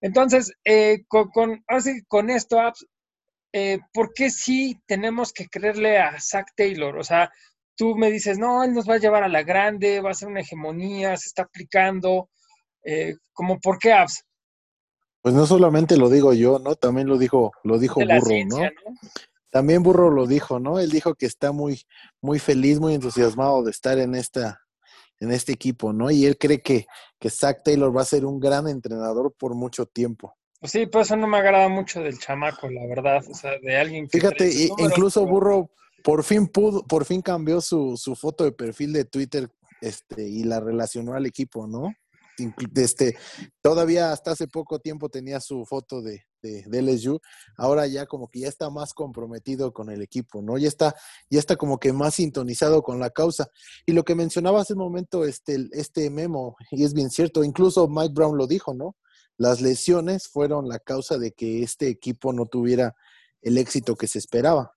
Entonces, 0.00 0.52
eh, 0.64 1.04
con, 1.08 1.30
con, 1.30 1.64
con 2.08 2.30
esto, 2.30 2.58
eh, 3.52 3.78
¿por 3.92 4.12
qué 4.12 4.30
sí 4.30 4.80
tenemos 4.86 5.32
que 5.32 5.46
creerle 5.46 5.98
a 5.98 6.20
Zach 6.20 6.48
Taylor? 6.56 6.98
O 6.98 7.04
sea, 7.04 7.30
tú 7.76 7.94
me 7.96 8.10
dices, 8.10 8.38
no, 8.38 8.64
él 8.64 8.72
nos 8.72 8.88
va 8.88 8.94
a 8.94 8.98
llevar 8.98 9.22
a 9.24 9.28
la 9.28 9.42
grande, 9.42 10.00
va 10.00 10.10
a 10.10 10.14
ser 10.14 10.28
una 10.28 10.40
hegemonía, 10.40 11.16
se 11.16 11.28
está 11.28 11.42
aplicando. 11.42 12.30
Eh, 12.84 13.16
como, 13.32 13.58
¿por 13.60 13.78
qué 13.78 13.92
Abs? 13.92 14.24
Pues 15.20 15.34
no 15.34 15.46
solamente 15.46 15.96
lo 15.96 16.10
digo 16.10 16.32
yo, 16.32 16.58
¿no? 16.58 16.74
También 16.74 17.06
lo 17.06 17.16
dijo, 17.16 17.52
lo 17.62 17.78
dijo 17.78 18.00
Burro, 18.00 18.44
¿no? 18.46 18.68
También 19.50 19.82
Burro 19.82 20.10
lo 20.10 20.26
dijo, 20.26 20.58
¿no? 20.58 20.80
Él 20.80 20.90
dijo 20.90 21.14
que 21.14 21.26
está 21.26 21.52
muy, 21.52 21.82
muy 22.20 22.38
feliz, 22.38 22.80
muy 22.80 22.94
entusiasmado 22.94 23.62
de 23.62 23.70
estar 23.70 23.98
en 23.98 24.14
esta, 24.14 24.60
en 25.20 25.30
este 25.30 25.52
equipo, 25.52 25.92
¿no? 25.92 26.10
Y 26.10 26.26
él 26.26 26.38
cree 26.38 26.60
que, 26.60 26.86
que 27.20 27.30
Zach 27.30 27.62
Taylor 27.62 27.96
va 27.96 28.02
a 28.02 28.06
ser 28.06 28.24
un 28.24 28.40
gran 28.40 28.66
entrenador 28.66 29.32
por 29.38 29.54
mucho 29.54 29.86
tiempo. 29.86 30.34
Pues 30.58 30.72
sí, 30.72 30.86
pues 30.86 31.06
eso 31.06 31.16
no 31.16 31.26
me 31.26 31.38
agrada 31.38 31.68
mucho 31.68 32.00
del 32.00 32.18
chamaco, 32.18 32.68
la 32.68 32.86
verdad, 32.86 33.22
o 33.28 33.34
sea, 33.34 33.52
de 33.60 33.76
alguien 33.76 34.08
que... 34.08 34.18
Fíjate, 34.18 34.50
incluso 34.78 35.26
Burro 35.26 35.70
por 36.02 36.24
fin 36.24 36.46
pudo, 36.46 36.86
por 36.86 37.04
fin 37.04 37.22
cambió 37.22 37.60
su, 37.60 37.96
su 37.96 38.14
foto 38.14 38.44
de 38.44 38.52
perfil 38.52 38.92
de 38.92 39.04
Twitter 39.04 39.50
este, 39.80 40.28
y 40.28 40.44
la 40.44 40.60
relacionó 40.60 41.14
al 41.14 41.26
equipo, 41.26 41.66
¿no? 41.66 41.92
este, 42.76 43.16
todavía 43.60 44.12
hasta 44.12 44.32
hace 44.32 44.48
poco 44.48 44.78
tiempo 44.78 45.08
tenía 45.08 45.40
su 45.40 45.64
foto 45.64 46.02
de, 46.02 46.24
de, 46.42 46.82
LSU, 46.82 47.20
ahora 47.56 47.86
ya 47.86 48.06
como 48.06 48.28
que 48.28 48.40
ya 48.40 48.48
está 48.48 48.70
más 48.70 48.94
comprometido 48.94 49.72
con 49.72 49.90
el 49.90 50.02
equipo, 50.02 50.42
¿no? 50.42 50.58
Ya 50.58 50.68
está, 50.68 50.94
ya 51.30 51.38
está 51.38 51.56
como 51.56 51.78
que 51.78 51.92
más 51.92 52.14
sintonizado 52.14 52.82
con 52.82 52.98
la 52.98 53.10
causa. 53.10 53.48
Y 53.86 53.92
lo 53.92 54.04
que 54.04 54.14
mencionaba 54.14 54.60
hace 54.60 54.72
un 54.72 54.80
momento 54.80 55.24
este, 55.24 55.68
este 55.72 56.10
memo, 56.10 56.56
y 56.70 56.84
es 56.84 56.94
bien 56.94 57.10
cierto, 57.10 57.44
incluso 57.44 57.88
Mike 57.88 58.14
Brown 58.14 58.36
lo 58.36 58.46
dijo, 58.46 58.74
¿no? 58.74 58.96
Las 59.36 59.60
lesiones 59.60 60.28
fueron 60.28 60.68
la 60.68 60.78
causa 60.78 61.18
de 61.18 61.32
que 61.32 61.62
este 61.62 61.88
equipo 61.88 62.32
no 62.32 62.46
tuviera 62.46 62.94
el 63.40 63.58
éxito 63.58 63.96
que 63.96 64.06
se 64.06 64.18
esperaba. 64.18 64.72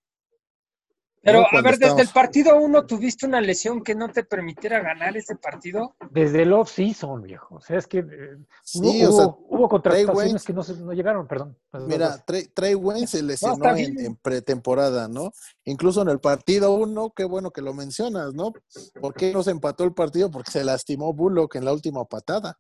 Pero, 1.26 1.44
a 1.52 1.62
ver, 1.64 1.80
desde 1.80 2.04
el 2.04 2.10
partido 2.10 2.56
uno 2.56 2.86
tuviste 2.86 3.26
una 3.26 3.42
lesión 3.42 3.82
que 3.82 3.96
no 3.96 4.10
te 4.10 4.24
permitiera 4.24 4.80
ganar 4.80 5.18
ese 5.18 5.36
partido. 5.36 5.96
Desde 6.12 6.44
el 6.44 6.54
off-season, 6.54 7.24
viejo. 7.24 7.56
O 7.56 7.62
sea, 7.62 7.80
es 7.80 7.88
que 7.88 7.98
eh, 7.98 8.38
hubo, 8.76 9.68
contrataciones 9.68 10.44
que 10.44 10.54
no, 10.54 10.62
no, 10.62 10.94
llegaron, 10.94 11.28
perdón. 11.28 11.58
Mira, 11.88 12.24
Trey, 12.24 12.46
Trey 12.54 12.76
Wayne 12.76 13.08
se 13.08 13.24
lesionó 13.24 13.76
en, 13.76 14.16
pretemporada, 14.18 15.08
¿no? 15.08 15.34
Incluso 15.64 16.04
en 16.04 16.10
el 16.10 16.20
partido 16.20 16.76
uno, 16.76 17.12
qué 17.16 17.24
bueno 17.24 17.50
que 17.50 17.64
lo 17.64 17.74
mencionas, 17.74 18.36
¿no? 18.36 18.54
¿Por 19.02 19.16
qué 19.16 19.34
no 19.34 19.42
se 19.42 19.50
empató 19.50 19.84
el 19.84 19.96
partido? 19.96 20.30
Porque 20.30 20.52
se 20.52 20.64
lastimó 20.64 21.12
Bullock 21.12 21.56
en 21.56 21.66
la 21.66 21.74
última 21.74 22.06
patada. 22.06 22.60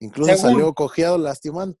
Incluso 0.00 0.34
salió 0.38 0.72
cojeado 0.72 1.18
lastimando. 1.18 1.76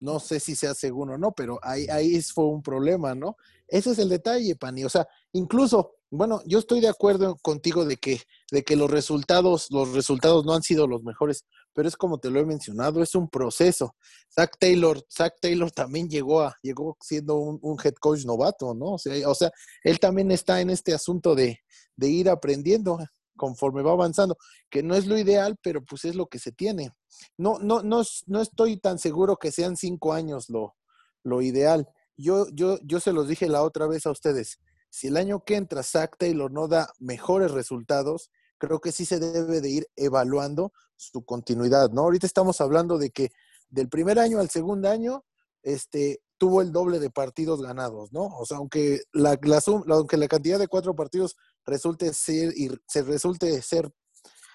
No 0.00 0.20
sé 0.20 0.40
si 0.40 0.56
sea 0.56 0.72
seguro 0.72 1.14
o 1.14 1.18
no, 1.18 1.32
pero 1.32 1.58
ahí, 1.62 1.86
ahí 1.88 2.20
fue 2.22 2.46
un 2.46 2.62
problema, 2.62 3.14
¿no? 3.14 3.36
Ese 3.68 3.90
es 3.90 3.98
el 3.98 4.08
detalle, 4.08 4.54
Pani. 4.56 4.84
O 4.84 4.88
sea, 4.88 5.06
incluso, 5.32 5.94
bueno, 6.10 6.40
yo 6.46 6.58
estoy 6.58 6.80
de 6.80 6.88
acuerdo 6.88 7.36
contigo 7.42 7.84
de 7.84 7.96
que, 7.96 8.20
de 8.50 8.62
que 8.62 8.76
los 8.76 8.90
resultados, 8.90 9.68
los 9.70 9.92
resultados 9.92 10.44
no 10.44 10.54
han 10.54 10.62
sido 10.62 10.86
los 10.86 11.02
mejores, 11.02 11.44
pero 11.72 11.88
es 11.88 11.96
como 11.96 12.18
te 12.18 12.30
lo 12.30 12.38
he 12.40 12.46
mencionado, 12.46 13.02
es 13.02 13.14
un 13.14 13.28
proceso. 13.28 13.96
Zach 14.32 14.56
Taylor, 14.58 15.04
Zach 15.10 15.34
Taylor 15.40 15.70
también 15.70 16.08
llegó 16.08 16.42
a, 16.42 16.56
llegó 16.62 16.96
siendo 17.00 17.36
un, 17.36 17.76
head 17.82 17.94
coach 17.94 18.24
novato, 18.24 18.74
¿no? 18.74 18.92
O 18.92 18.98
sea, 18.98 19.28
o 19.28 19.34
sea, 19.34 19.50
él 19.82 19.98
también 19.98 20.30
está 20.30 20.60
en 20.60 20.70
este 20.70 20.94
asunto 20.94 21.34
de, 21.34 21.58
de 21.96 22.08
ir 22.08 22.30
aprendiendo 22.30 22.98
conforme 23.36 23.82
va 23.82 23.92
avanzando, 23.92 24.38
que 24.70 24.82
no 24.82 24.94
es 24.94 25.06
lo 25.06 25.18
ideal, 25.18 25.56
pero 25.62 25.84
pues 25.84 26.06
es 26.06 26.14
lo 26.14 26.26
que 26.26 26.38
se 26.38 26.52
tiene. 26.52 26.92
No, 27.36 27.58
no, 27.58 27.82
no, 27.82 28.02
no 28.26 28.40
estoy 28.40 28.78
tan 28.78 28.98
seguro 28.98 29.36
que 29.36 29.50
sean 29.50 29.76
cinco 29.76 30.14
años 30.14 30.46
lo 30.48 31.42
ideal 31.42 31.86
yo, 32.16 32.46
yo, 32.52 32.78
yo 32.82 33.00
se 33.00 33.12
los 33.12 33.28
dije 33.28 33.48
la 33.48 33.62
otra 33.62 33.86
vez 33.86 34.06
a 34.06 34.10
ustedes, 34.10 34.58
si 34.90 35.08
el 35.08 35.16
año 35.16 35.44
que 35.44 35.56
entra 35.56 35.82
Zach 35.82 36.16
Taylor 36.18 36.50
no 36.50 36.68
da 36.68 36.92
mejores 36.98 37.50
resultados, 37.50 38.30
creo 38.58 38.80
que 38.80 38.92
sí 38.92 39.04
se 39.04 39.18
debe 39.18 39.60
de 39.60 39.68
ir 39.68 39.86
evaluando 39.96 40.72
su 40.96 41.24
continuidad, 41.24 41.90
¿no? 41.90 42.02
Ahorita 42.02 42.26
estamos 42.26 42.60
hablando 42.60 42.96
de 42.96 43.10
que 43.10 43.30
del 43.68 43.88
primer 43.88 44.18
año 44.18 44.38
al 44.38 44.48
segundo 44.48 44.88
año, 44.88 45.24
este, 45.62 46.22
tuvo 46.38 46.62
el 46.62 46.72
doble 46.72 46.98
de 46.98 47.10
partidos 47.10 47.60
ganados, 47.60 48.12
¿no? 48.12 48.26
O 48.38 48.46
sea, 48.46 48.58
aunque 48.58 49.00
la, 49.12 49.38
la, 49.42 49.60
aunque 49.88 50.16
la 50.16 50.28
cantidad 50.28 50.58
de 50.58 50.68
cuatro 50.68 50.94
partidos 50.94 51.36
resulte 51.64 52.12
ser, 52.14 52.52
y 52.56 52.70
se 52.86 53.02
resulte 53.02 53.60
ser 53.62 53.90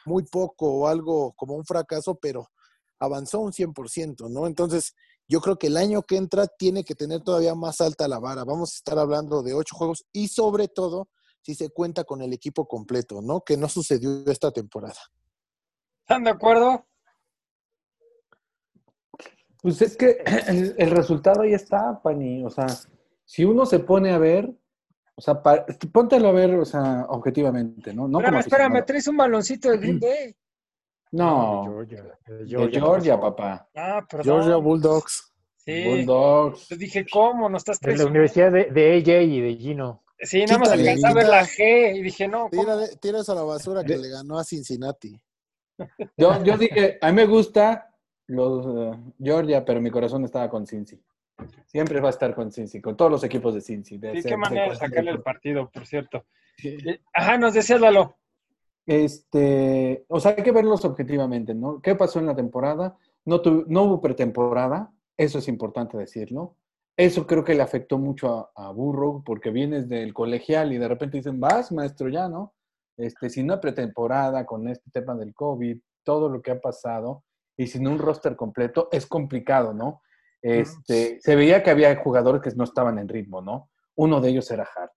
muy 0.06 0.24
poco 0.24 0.68
o 0.68 0.88
algo 0.88 1.34
como 1.34 1.56
un 1.56 1.65
fracaso, 1.65 2.15
pero 2.15 2.50
avanzó 3.01 3.39
un 3.39 3.51
100%, 3.51 4.29
¿no? 4.29 4.48
Entonces, 4.48 4.96
yo 5.27 5.41
creo 5.41 5.58
que 5.58 5.67
el 5.67 5.77
año 5.77 6.03
que 6.03 6.17
entra 6.17 6.46
tiene 6.48 6.84
que 6.84 6.93
tener 6.93 7.22
todavía 7.22 7.55
más 7.55 7.81
alta 7.81 8.08
la 8.08 8.20
vara. 8.20 8.43
Vamos 8.43 8.74
a 8.74 8.77
estar 8.77 9.00
hablando 9.00 9.41
de 9.41 9.53
ocho 9.53 9.75
juegos 9.75 10.05
y 10.13 10.27
sobre 10.27 10.67
todo 10.67 11.10
si 11.41 11.55
se 11.55 11.70
cuenta 11.70 12.03
con 12.03 12.22
el 12.22 12.31
equipo 12.31 12.67
completo, 12.67 13.22
¿no? 13.22 13.41
Que 13.41 13.58
no 13.58 13.67
sucedió 13.67 14.24
esta 14.27 14.51
temporada. 14.51 15.00
¿Están 16.01 16.24
de 16.24 16.29
acuerdo? 16.29 16.86
Pues 19.62 19.81
es 19.81 19.98
que 19.98 20.24
el, 20.48 20.91
resultado 20.91 21.41
ahí 21.41 21.53
está, 21.53 22.00
Pani. 22.03 22.43
O 22.46 22.50
sea, 22.50 22.67
si 23.25 23.43
uno 23.43 23.65
se 23.65 23.79
pone 23.79 24.12
a 24.12 24.20
ver, 24.20 24.53
o 25.15 25.22
sea, 25.22 25.41
póntelo 25.91 26.27
a 26.27 26.34
ver, 26.34 26.55
o 26.55 26.65
sea, 26.65 27.05
objetivamente, 27.10 27.93
¿no? 27.93 28.08
no 28.08 28.20
espérame, 28.20 28.39
espérame, 28.39 28.86
traes 28.86 29.08
un 29.08 29.17
baloncito 29.17 29.72
de 29.72 29.77
Green 29.77 30.00
Bay. 30.01 30.36
No, 31.12 31.86
de 31.86 32.48
Georgia, 32.48 33.20
papá. 33.20 33.70
Ah, 33.75 34.06
perdón. 34.10 34.25
Georgia 34.25 34.56
Bulldogs. 34.56 35.34
Sí. 35.58 35.84
Bulldogs. 35.84 36.68
Te 36.70 36.77
dije, 36.77 37.06
¿cómo? 37.12 37.50
No 37.50 37.58
estás 37.58 37.80
De 37.80 37.98
la 37.98 38.06
Universidad 38.06 38.51
de, 38.51 38.65
de 38.65 38.98
AJ 38.98 39.24
y 39.24 39.41
de 39.41 39.56
Gino. 39.56 40.03
Sí, 40.20 40.46
nada 40.46 40.60
más 40.60 40.72
alcanzaba 40.72 41.12
a 41.12 41.15
ver 41.15 41.27
la 41.27 41.46
G 41.46 41.96
y 41.96 42.01
dije, 42.01 42.27
no. 42.27 42.50
Tira, 43.01 43.20
eso 43.20 43.32
a 43.32 43.36
la 43.36 43.44
basura 43.44 43.84
que 43.84 43.98
le 43.98 44.10
ganó 44.10 44.38
a 44.38 44.44
Cincinnati. 44.44 45.20
Yo, 46.15 46.44
yo 46.44 46.58
dije, 46.58 47.00
a 47.01 47.08
mí 47.08 47.13
me 47.13 47.25
gusta 47.25 47.91
los 48.27 48.65
uh, 48.65 49.13
Georgia, 49.20 49.65
pero 49.65 49.82
mi 49.82 49.89
corazón 49.89 50.24
estaba 50.24 50.50
con 50.50 50.68
Cincy. 50.68 51.01
Siempre 51.65 52.00
va 52.00 52.08
a 52.08 52.12
estar 52.12 52.36
con 52.36 52.51
Cincy, 52.51 52.80
con 52.80 52.96
todos 52.96 53.10
los 53.10 53.24
equipos 53.24 53.56
de 53.56 53.62
Cincy. 53.62 53.98
De 53.98 54.22
qué 54.22 54.38
manera 54.38 54.70
de 54.70 54.75
sacarle 54.75 55.12
el 55.12 55.22
partido, 55.22 55.70
por 55.72 55.88
cierto. 55.88 56.25
Eh, 56.63 57.01
ajá, 57.13 57.38
nos 57.38 57.56
decía 57.56 57.80
Lalo. 57.80 58.18
Este, 58.85 60.05
o 60.07 60.19
sea, 60.19 60.35
hay 60.38 60.43
que 60.43 60.51
verlos 60.51 60.83
objetivamente, 60.85 61.53
¿no? 61.53 61.81
¿Qué 61.81 61.95
pasó 61.95 62.19
en 62.19 62.25
la 62.25 62.35
temporada? 62.35 62.97
No, 63.25 63.41
no 63.67 63.83
hubo 63.83 64.01
pretemporada, 64.01 64.91
eso 65.17 65.39
es 65.39 65.47
importante 65.47 65.97
decirlo. 65.97 66.55
Eso 66.97 67.25
creo 67.25 67.43
que 67.43 67.53
le 67.53 67.61
afectó 67.61 67.97
mucho 67.97 68.51
a, 68.55 68.71
Burro, 68.71 69.23
porque 69.25 69.50
vienes 69.50 69.88
del 69.88 70.13
colegial 70.13 70.73
y 70.73 70.77
de 70.77 70.88
repente 70.88 71.17
dicen, 71.17 71.39
vas, 71.39 71.71
maestro, 71.71 72.09
ya, 72.09 72.27
¿no? 72.27 72.53
Este, 72.97 73.29
sin 73.29 73.45
una 73.45 73.61
pretemporada, 73.61 74.45
con 74.45 74.67
este 74.67 74.91
tema 74.91 75.15
del 75.15 75.33
COVID, 75.33 75.79
todo 76.03 76.29
lo 76.29 76.41
que 76.41 76.51
ha 76.51 76.59
pasado, 76.59 77.23
y 77.57 77.67
sin 77.67 77.88
un 77.88 77.97
roster 77.97 78.35
completo, 78.35 78.89
es 78.91 79.05
complicado, 79.05 79.73
¿no? 79.73 80.01
Este, 80.41 81.19
se 81.21 81.35
veía 81.35 81.61
que 81.61 81.69
había 81.69 81.95
jugadores 81.97 82.41
que 82.41 82.55
no 82.55 82.63
estaban 82.63 82.97
en 82.97 83.07
ritmo, 83.07 83.41
¿no? 83.41 83.69
Uno 83.95 84.19
de 84.19 84.29
ellos 84.29 84.50
era 84.51 84.63
Hart. 84.63 84.93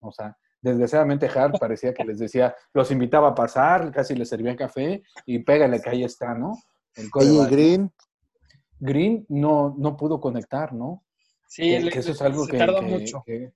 O 0.00 0.12
sea, 0.12 0.36
desgraciadamente 0.60 1.28
Hart 1.28 1.56
parecía 1.60 1.94
que 1.94 2.04
les 2.04 2.18
decía, 2.18 2.54
los 2.72 2.90
invitaba 2.90 3.28
a 3.28 3.34
pasar, 3.34 3.90
casi 3.92 4.14
les 4.14 4.28
servía 4.28 4.56
café 4.56 5.02
y 5.26 5.40
pégale 5.40 5.80
que 5.80 5.90
ahí 5.90 6.04
está, 6.04 6.34
¿no? 6.34 6.58
y 6.96 7.46
Green. 7.46 7.92
Green 8.80 9.26
no, 9.28 9.74
no 9.78 9.96
pudo 9.96 10.20
conectar, 10.20 10.72
¿no? 10.72 11.04
Sí, 11.48 11.88
que, 11.88 11.98
eso 11.98 12.12
es 12.12 12.22
algo 12.22 12.46
que, 12.46 12.58
mucho. 12.82 13.24
Que, 13.24 13.52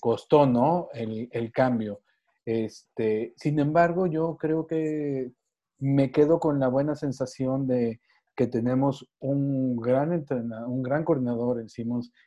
costó, 0.00 0.46
¿no? 0.46 0.88
El, 0.92 1.28
el, 1.30 1.52
cambio. 1.52 2.00
Este, 2.44 3.34
sin 3.36 3.58
embargo, 3.58 4.06
yo 4.06 4.36
creo 4.36 4.66
que 4.66 5.32
me 5.78 6.10
quedo 6.10 6.40
con 6.40 6.58
la 6.58 6.68
buena 6.68 6.94
sensación 6.94 7.66
de 7.66 8.00
que 8.34 8.46
tenemos 8.46 9.08
un 9.20 9.76
gran 9.76 10.12
entrenador, 10.12 10.68
un 10.68 10.82
gran 10.82 11.04
coordinador 11.04 11.60
en 11.60 11.68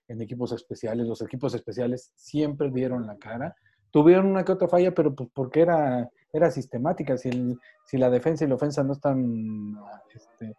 en 0.08 0.22
equipos 0.22 0.52
especiales. 0.52 1.08
Los 1.08 1.22
equipos 1.22 1.54
especiales 1.56 2.12
siempre 2.16 2.70
dieron 2.72 3.08
la 3.08 3.18
cara. 3.18 3.56
Tuvieron 3.92 4.28
una 4.28 4.44
que 4.44 4.52
otra 4.52 4.68
falla, 4.68 4.94
pero 4.94 5.16
pues 5.16 5.30
porque 5.34 5.62
era, 5.62 6.10
era 6.32 6.52
sistemática. 6.52 7.18
Si, 7.18 7.58
si 7.86 7.98
la 7.98 8.10
defensa 8.10 8.46
y 8.46 8.48
la 8.48 8.56
ofensa 8.56 8.84
no 8.84 8.94
están 8.94 9.76
este, 10.14 10.56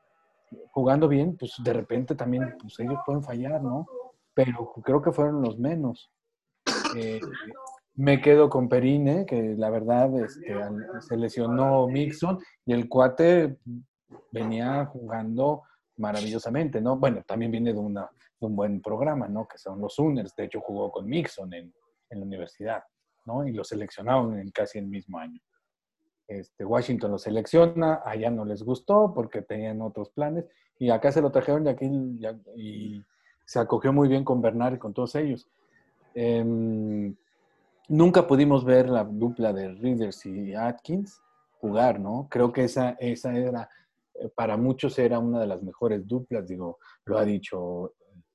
jugando 0.72 1.06
bien, 1.06 1.36
pues 1.36 1.54
de 1.62 1.72
repente 1.72 2.14
también 2.14 2.54
pues, 2.60 2.78
ellos 2.80 2.98
pueden 3.04 3.22
fallar, 3.22 3.62
¿no? 3.62 3.86
Pero 4.34 4.72
creo 4.82 5.00
que 5.00 5.12
fueron 5.12 5.42
los 5.42 5.58
menos. 5.58 6.10
Eh, 6.96 7.20
me 7.94 8.20
quedo 8.20 8.50
con 8.50 8.68
Perine, 8.68 9.24
que 9.24 9.54
la 9.56 9.70
verdad 9.70 10.14
este, 10.18 10.54
se 11.00 11.16
lesionó 11.16 11.86
Mixon 11.88 12.38
y 12.66 12.72
el 12.72 12.88
cuate 12.88 13.58
venía 14.30 14.86
jugando 14.86 15.62
maravillosamente, 15.96 16.80
¿no? 16.80 16.96
Bueno, 16.96 17.22
también 17.26 17.50
viene 17.50 17.72
de, 17.72 17.78
una, 17.78 18.08
un 18.40 18.54
buen 18.54 18.80
programa, 18.80 19.28
¿no? 19.28 19.46
Que 19.46 19.58
son 19.58 19.80
los 19.80 19.94
Sooners. 19.94 20.34
De 20.36 20.44
hecho, 20.44 20.60
jugó 20.60 20.90
con 20.90 21.06
Mixon 21.06 21.52
en, 21.54 21.72
en 22.10 22.20
la 22.20 22.26
universidad, 22.26 22.82
¿no? 23.24 23.46
Y 23.46 23.52
lo 23.52 23.64
seleccionaron 23.64 24.38
en 24.38 24.50
casi 24.50 24.78
el 24.78 24.86
mismo 24.86 25.18
año. 25.18 25.40
Este, 26.28 26.64
Washington 26.64 27.12
lo 27.12 27.18
selecciona, 27.18 28.02
allá 28.04 28.30
no 28.30 28.44
les 28.44 28.62
gustó 28.62 29.12
porque 29.14 29.42
tenían 29.42 29.80
otros 29.80 30.10
planes 30.10 30.44
y 30.76 30.90
acá 30.90 31.12
se 31.12 31.22
lo 31.22 31.30
trajeron 31.30 31.66
y 31.66 31.68
aquí 31.68 31.86
y 32.56 33.04
se 33.44 33.60
acogió 33.60 33.92
muy 33.92 34.08
bien 34.08 34.24
con 34.24 34.42
Bernard 34.42 34.74
y 34.74 34.78
con 34.78 34.92
todos 34.92 35.14
ellos. 35.14 35.48
Em, 36.14 37.14
nunca 37.88 38.26
pudimos 38.26 38.64
ver 38.64 38.88
la 38.88 39.04
dupla 39.04 39.52
de 39.52 39.68
Readers 39.74 40.26
y 40.26 40.52
Atkins 40.54 41.20
jugar, 41.60 42.00
¿no? 42.00 42.26
Creo 42.28 42.52
que 42.52 42.64
esa, 42.64 42.90
esa 42.98 43.36
era, 43.36 43.70
para 44.34 44.56
muchos 44.56 44.98
era 44.98 45.18
una 45.18 45.40
de 45.40 45.46
las 45.46 45.62
mejores 45.62 46.06
duplas, 46.06 46.46
digo, 46.46 46.78
lo 47.04 47.18
ha 47.18 47.24
dicho 47.24 47.92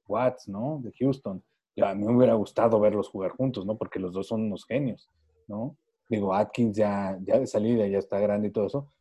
Watts, 0.08 0.48
¿no? 0.48 0.80
De 0.84 0.92
Houston. 1.00 1.44
Ya, 1.76 1.92
a 1.92 1.96
mí 1.96 2.06
me 2.06 2.16
hubiera 2.16 2.34
gustado 2.34 2.80
verlos 2.80 3.10
jugar 3.10 3.32
juntos, 3.32 3.66
¿no? 3.66 3.78
Porque 3.78 4.00
los 4.00 4.14
dos 4.14 4.28
son 4.28 4.44
unos 4.44 4.66
genios, 4.66 5.10
¿no? 5.48 5.78
Digo, 6.10 6.34
Atkins 6.34 6.76
ya, 6.76 7.18
ya 7.24 7.40
de 7.40 7.48
salida, 7.48 7.88
ya 7.88 8.00
está 8.00 8.20
grande 8.20 8.50
y 8.50 8.52
todo 8.52 8.68
eso, 8.68 8.92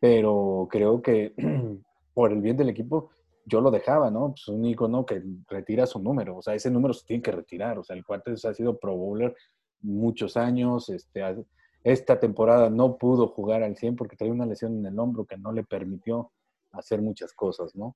pero 0.00 0.66
creo 0.70 1.00
que 1.00 1.32
por 2.14 2.32
el 2.32 2.40
bien 2.40 2.56
del 2.56 2.70
equipo, 2.70 3.10
yo 3.44 3.60
lo 3.60 3.70
dejaba, 3.70 4.10
¿no? 4.10 4.30
Pues 4.30 4.48
un 4.48 4.64
icono 4.64 5.06
que 5.06 5.22
retira 5.48 5.86
su 5.86 6.00
número, 6.00 6.38
o 6.38 6.42
sea, 6.42 6.54
ese 6.54 6.70
número 6.70 6.92
se 6.92 7.06
tiene 7.06 7.22
que 7.22 7.30
retirar, 7.30 7.78
o 7.78 7.84
sea, 7.84 7.94
el 7.94 8.04
Cuartes 8.04 8.44
ha 8.44 8.52
sido 8.52 8.76
pro 8.78 8.96
bowler 8.96 9.34
muchos 9.80 10.36
años, 10.36 10.88
este, 10.88 11.22
esta 11.86 12.18
temporada 12.18 12.68
no 12.68 12.96
pudo 12.96 13.28
jugar 13.28 13.62
al 13.62 13.76
100 13.76 13.94
porque 13.94 14.16
traía 14.16 14.32
una 14.32 14.44
lesión 14.44 14.76
en 14.76 14.86
el 14.86 14.98
hombro 14.98 15.24
que 15.24 15.38
no 15.38 15.52
le 15.52 15.62
permitió 15.62 16.32
hacer 16.72 17.00
muchas 17.00 17.32
cosas, 17.32 17.76
¿no? 17.76 17.94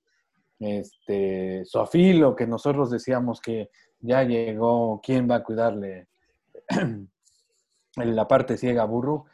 Este, 0.61 1.64
Sofilo, 1.64 2.37
que 2.37 2.46
nosotros 2.46 2.88
decíamos 2.88 3.40
que 3.40 3.68
ya 3.98 4.22
llegó, 4.22 5.00
¿quién 5.03 5.29
va 5.29 5.37
a 5.37 5.42
cuidarle 5.42 6.07
en 6.68 7.09
la 7.96 8.29
parte 8.29 8.57
ciega 8.57 8.85
Burro, 8.85 9.24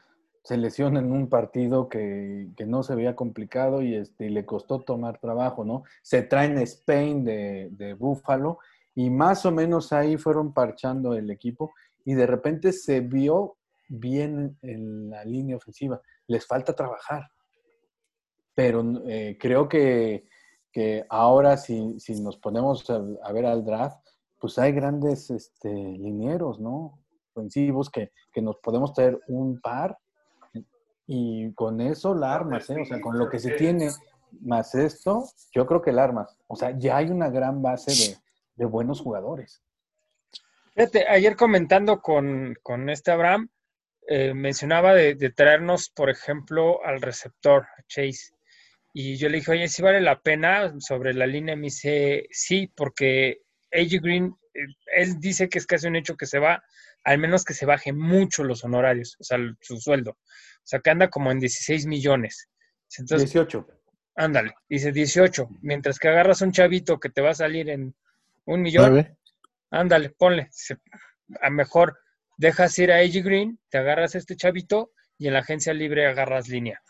se 0.43 0.57
lesiona 0.57 1.01
en 1.01 1.13
un 1.13 1.29
partido 1.29 1.91
que, 1.91 2.49
no 2.67 2.83
se 2.83 2.95
veía 2.95 3.15
complicado 3.15 3.83
y, 3.83 3.95
este, 3.95 4.31
le 4.31 4.47
costó 4.47 4.81
tomar 4.81 5.19
trabajo, 5.19 5.67
¿no? 5.67 5.83
Se 6.01 6.23
traen 6.23 6.57
Spain 6.57 7.27
de, 7.27 7.69
de 7.73 7.93
Búfalo 7.93 8.59
y 8.95 9.11
más 9.11 9.45
o 9.45 9.51
menos 9.51 9.93
ahí 9.93 10.17
fueron 10.17 10.55
parchando 10.55 11.13
el 11.13 11.31
equipo 11.31 11.75
y 12.07 12.15
de 12.15 12.27
repente 12.27 12.73
se 12.73 13.01
vio 13.01 13.56
bien 13.89 14.59
en 14.63 15.11
la 15.11 15.25
línea 15.25 15.57
ofensiva. 15.57 16.01
Les 16.27 16.47
falta 16.47 16.75
trabajar. 16.75 17.29
Pero 18.55 18.83
eh, 19.07 19.37
creo 19.39 19.69
que, 19.69 20.25
ahora 21.09 21.57
si, 21.57 21.99
si, 21.99 22.21
nos 22.21 22.37
ponemos 22.39 22.89
a, 22.91 23.33
ver 23.33 23.47
al 23.47 23.65
draft, 23.65 24.07
pues 24.39 24.59
hay 24.59 24.73
grandes 24.73 25.31
este, 25.31 25.69
linieros, 25.69 26.61
¿no? 26.61 26.99
ofensivos 27.37 27.91
que, 27.91 28.13
nos 28.41 28.57
podemos 28.59 28.93
traer 28.93 29.19
un 29.29 29.61
par 29.61 29.97
y 31.07 31.53
con 31.55 31.81
eso 31.81 32.15
la 32.15 32.35
armas, 32.35 32.69
¿eh? 32.69 32.81
o 32.81 32.85
sea, 32.85 33.01
con 33.01 33.19
lo 33.19 33.31
que 33.31 33.39
se 33.39 33.53
tiene 33.53 33.91
más 34.43 34.75
esto, 34.75 35.25
yo 35.53 35.67
creo 35.67 35.81
que 35.81 35.93
la 35.93 36.05
armas. 36.05 36.37
O 36.49 36.57
sea, 36.57 36.77
ya 36.77 36.97
hay 36.97 37.09
una 37.11 37.31
gran 37.31 37.63
base 37.63 38.19
de, 38.57 38.65
buenos 38.67 39.01
jugadores. 39.01 39.63
Fíjate, 40.75 41.09
ayer 41.09 41.37
comentando 41.37 42.01
con, 42.01 42.57
este 42.89 43.11
Abraham, 43.11 43.49
eh, 44.09 44.35
mencionaba 44.35 44.95
de, 44.95 45.15
traernos, 45.31 45.91
por 45.91 46.11
ejemplo, 46.11 46.85
al 46.85 47.01
receptor, 47.01 47.67
Chase. 47.89 48.33
Y 48.93 49.17
yo 49.17 49.29
le 49.29 49.39
dije, 49.39 49.51
oye, 49.51 49.69
si 49.69 49.83
vale 49.83 50.01
la 50.01 50.21
pena 50.21 50.75
sobre 50.81 51.13
la 51.13 51.27
línea. 51.27 51.57
Me 51.57 51.65
dice, 51.65 52.27
sí, 52.31 52.73
porque 52.75 53.43
AJ 53.73 54.01
Green, 54.01 54.35
eh, 54.55 54.61
él 54.97 55.19
dice 55.19 55.49
que 55.49 55.59
es 55.59 55.67
casi 55.67 55.87
un 55.87 55.97
hecho 55.97 56.17
que 56.17 56.27
se 56.27 56.39
va 56.39 56.63
al 57.07 57.19
menos 57.19 57.45
que 57.45 57.55
se 57.55 57.67
baje 57.67 57.93
mucho 57.93 58.43
los 58.43 58.65
honorarios, 58.65 59.17
o 59.21 59.25
sea, 59.25 59.39
su 59.61 59.79
sueldo. 59.79 60.11
O 60.11 60.65
sea, 60.65 60.81
que 60.81 60.91
anda 60.91 61.09
como 61.09 61.31
en 61.31 61.39
16 61.39 61.87
millones. 61.87 62.49
Entonces, 62.99 63.33
18. 63.33 63.65
Ándale, 64.17 64.55
dice 64.69 64.91
18. 64.91 65.49
Mientras 65.63 66.01
que 66.01 66.09
agarras 66.09 66.41
un 66.41 66.51
chavito 66.51 66.99
que 66.99 67.09
te 67.09 67.23
va 67.23 67.31
a 67.31 67.35
salir 67.35 67.71
en 67.71 67.95
un 68.45 68.61
millón, 68.61 69.17
ándale, 69.71 70.11
ponle. 70.11 70.51
a 71.41 71.49
mejor 71.51 71.97
dejas 72.37 72.79
ir 72.79 72.93
a 72.93 72.99
AJ 72.99 73.23
Green, 73.25 73.59
te 73.69 73.79
agarras 73.79 74.15
a 74.15 74.19
este 74.19 74.37
chavito 74.37 74.93
y 75.19 75.27
en 75.27 75.35
la 75.35 75.41
agencia 75.41 75.73
libre 75.73 76.07
agarras 76.07 76.49
línea. 76.49 76.81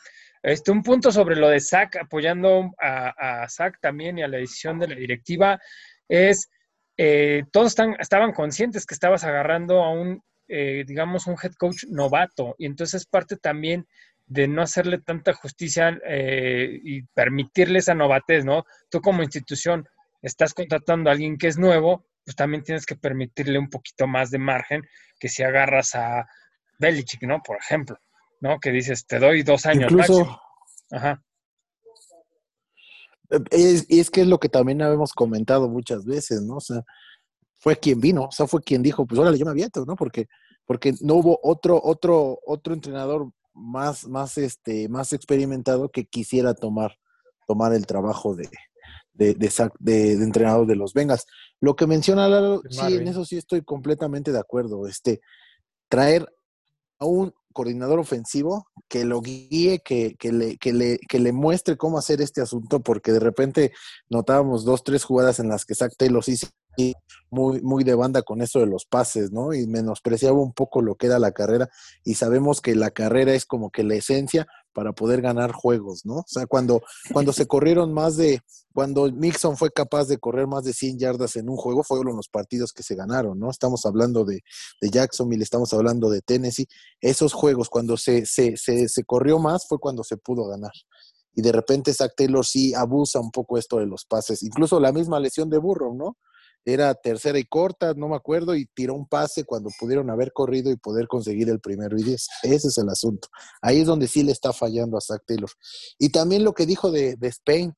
Este, 0.42 0.70
un 0.70 0.82
punto 0.82 1.10
sobre 1.10 1.36
lo 1.36 1.48
de 1.48 1.60
SAC, 1.60 1.96
apoyando 1.96 2.70
a, 2.80 3.42
a 3.42 3.48
SAC 3.48 3.80
también 3.80 4.18
y 4.18 4.22
a 4.22 4.28
la 4.28 4.38
decisión 4.38 4.78
de 4.78 4.88
la 4.88 4.94
directiva, 4.94 5.60
es 6.08 6.50
eh, 6.96 7.44
todos 7.52 7.74
estaban 7.98 8.32
conscientes 8.32 8.86
que 8.86 8.94
estabas 8.94 9.24
agarrando 9.24 9.82
a 9.82 9.90
un, 9.90 10.22
eh, 10.48 10.84
digamos, 10.86 11.26
un 11.26 11.36
head 11.42 11.52
coach 11.58 11.84
novato. 11.88 12.54
Y 12.58 12.66
entonces 12.66 13.06
parte 13.06 13.36
también 13.36 13.86
de 14.26 14.48
no 14.48 14.62
hacerle 14.62 14.98
tanta 14.98 15.32
justicia 15.34 15.98
eh, 16.06 16.80
y 16.82 17.02
permitirle 17.02 17.78
esa 17.78 17.94
novatez, 17.94 18.44
¿no? 18.44 18.64
Tú 18.90 19.00
como 19.00 19.22
institución 19.22 19.86
estás 20.22 20.54
contratando 20.54 21.10
a 21.10 21.12
alguien 21.12 21.36
que 21.36 21.48
es 21.48 21.58
nuevo, 21.58 22.06
pues 22.26 22.34
también 22.34 22.64
tienes 22.64 22.84
que 22.84 22.96
permitirle 22.96 23.56
un 23.56 23.70
poquito 23.70 24.08
más 24.08 24.32
de 24.32 24.38
margen 24.38 24.82
que 25.20 25.28
si 25.28 25.44
agarras 25.44 25.94
a 25.94 26.26
Belichick, 26.80 27.22
¿no? 27.22 27.40
Por 27.40 27.56
ejemplo, 27.56 27.96
¿no? 28.40 28.58
Que 28.58 28.72
dices, 28.72 29.06
te 29.06 29.20
doy 29.20 29.44
dos 29.44 29.64
años 29.64 29.92
Incluso, 29.92 30.40
Ajá. 30.90 31.22
Y 33.52 34.00
es, 34.00 34.10
que 34.10 34.22
es 34.22 34.26
lo 34.26 34.38
que 34.38 34.48
también 34.48 34.82
habíamos 34.82 35.12
comentado 35.12 35.68
muchas 35.68 36.04
veces, 36.04 36.42
¿no? 36.42 36.56
O 36.56 36.60
sea, 36.60 36.82
fue 37.58 37.76
quien 37.76 38.00
vino, 38.00 38.24
o 38.24 38.32
sea, 38.32 38.48
fue 38.48 38.60
quien 38.60 38.82
dijo, 38.82 39.06
pues 39.06 39.20
órale, 39.20 39.38
yo 39.38 39.44
me 39.44 39.52
aviento, 39.52 39.84
¿no? 39.84 39.94
Porque, 39.94 40.26
porque 40.64 40.94
no 41.00 41.14
hubo 41.14 41.38
otro, 41.44 41.80
otro, 41.82 42.40
otro 42.44 42.74
entrenador 42.74 43.30
más, 43.54 44.06
más, 44.06 44.36
este, 44.36 44.88
más 44.88 45.12
experimentado 45.12 45.90
que 45.90 46.06
quisiera 46.06 46.54
tomar, 46.54 46.98
tomar 47.46 47.72
el 47.72 47.86
trabajo 47.86 48.34
de, 48.34 48.48
de, 49.16 49.34
de, 49.34 50.12
entrenador 50.12 50.66
de 50.66 50.76
los 50.76 50.92
Vengas. 50.94 51.26
Lo 51.60 51.76
que 51.76 51.86
menciona 51.86 52.28
Lalo, 52.28 52.62
sí, 52.68 52.94
en 52.94 53.08
eso 53.08 53.24
sí 53.24 53.36
estoy 53.36 53.62
completamente 53.62 54.32
de 54.32 54.38
acuerdo. 54.38 54.86
Este, 54.86 55.20
traer 55.88 56.26
a 56.98 57.06
un 57.06 57.34
coordinador 57.52 57.98
ofensivo 57.98 58.66
que 58.88 59.04
lo 59.04 59.22
guíe, 59.22 59.80
que, 59.82 60.14
que, 60.18 60.32
le, 60.32 60.58
que, 60.58 60.72
le, 60.72 60.98
que 60.98 61.18
le 61.18 61.32
muestre 61.32 61.76
cómo 61.76 61.98
hacer 61.98 62.20
este 62.20 62.42
asunto, 62.42 62.80
porque 62.80 63.12
de 63.12 63.20
repente 63.20 63.72
notábamos 64.10 64.64
dos, 64.64 64.84
tres 64.84 65.04
jugadas 65.04 65.40
en 65.40 65.48
las 65.48 65.64
que 65.64 65.74
Zach 65.74 65.92
Taylor 65.96 66.22
sí 66.22 66.36
muy, 67.30 67.60
muy 67.62 67.84
de 67.84 67.94
banda 67.94 68.22
con 68.22 68.42
eso 68.42 68.60
de 68.60 68.66
los 68.66 68.84
pases, 68.84 69.32
¿no? 69.32 69.52
Y 69.54 69.66
menospreciaba 69.66 70.38
un 70.38 70.52
poco 70.52 70.82
lo 70.82 70.94
que 70.96 71.06
era 71.06 71.18
la 71.18 71.32
carrera 71.32 71.68
y 72.04 72.14
sabemos 72.14 72.60
que 72.60 72.74
la 72.74 72.90
carrera 72.90 73.34
es 73.34 73.46
como 73.46 73.70
que 73.70 73.82
la 73.82 73.94
esencia 73.94 74.46
para 74.76 74.92
poder 74.92 75.22
ganar 75.22 75.52
juegos, 75.52 76.04
¿no? 76.04 76.16
O 76.16 76.24
sea, 76.26 76.46
cuando, 76.46 76.82
cuando 77.10 77.32
se 77.32 77.46
corrieron 77.46 77.94
más 77.94 78.18
de, 78.18 78.42
cuando 78.74 79.10
Mixon 79.10 79.56
fue 79.56 79.70
capaz 79.70 80.04
de 80.04 80.18
correr 80.18 80.46
más 80.46 80.64
de 80.64 80.74
100 80.74 80.98
yardas 80.98 81.36
en 81.36 81.48
un 81.48 81.56
juego, 81.56 81.82
fueron 81.82 82.14
los 82.14 82.28
partidos 82.28 82.74
que 82.74 82.82
se 82.82 82.94
ganaron, 82.94 83.38
¿no? 83.38 83.50
Estamos 83.50 83.86
hablando 83.86 84.26
de, 84.26 84.42
de 84.82 84.90
Jacksonville, 84.90 85.42
estamos 85.42 85.72
hablando 85.72 86.10
de 86.10 86.20
Tennessee, 86.20 86.68
esos 87.00 87.32
juegos, 87.32 87.70
cuando 87.70 87.96
se, 87.96 88.26
se, 88.26 88.58
se, 88.58 88.86
se 88.90 89.04
corrió 89.04 89.38
más 89.38 89.66
fue 89.66 89.78
cuando 89.78 90.04
se 90.04 90.18
pudo 90.18 90.46
ganar 90.46 90.72
y 91.34 91.42
de 91.42 91.52
repente 91.52 91.92
Zach 91.92 92.12
Taylor 92.16 92.44
sí 92.44 92.74
abusa 92.74 93.20
un 93.20 93.30
poco 93.30 93.56
esto 93.58 93.78
de 93.78 93.86
los 93.86 94.04
pases, 94.04 94.42
incluso 94.42 94.78
la 94.78 94.92
misma 94.92 95.20
lesión 95.20 95.48
de 95.48 95.58
Burrow, 95.58 95.94
¿no? 95.94 96.16
Era 96.66 96.92
tercera 96.94 97.38
y 97.38 97.44
corta, 97.44 97.94
no 97.94 98.08
me 98.08 98.16
acuerdo, 98.16 98.56
y 98.56 98.66
tiró 98.66 98.94
un 98.94 99.06
pase 99.06 99.44
cuando 99.44 99.70
pudieron 99.78 100.10
haber 100.10 100.32
corrido 100.32 100.72
y 100.72 100.76
poder 100.76 101.06
conseguir 101.06 101.48
el 101.48 101.60
primero 101.60 101.96
y 101.96 102.02
diez. 102.02 102.26
Ese 102.42 102.68
es 102.68 102.78
el 102.78 102.88
asunto. 102.88 103.28
Ahí 103.62 103.80
es 103.80 103.86
donde 103.86 104.08
sí 104.08 104.24
le 104.24 104.32
está 104.32 104.52
fallando 104.52 104.98
a 104.98 105.00
Zach 105.00 105.22
Taylor. 105.24 105.48
Y 105.96 106.08
también 106.08 106.42
lo 106.42 106.54
que 106.54 106.66
dijo 106.66 106.90
de, 106.90 107.14
de 107.14 107.28
Spain, 107.28 107.72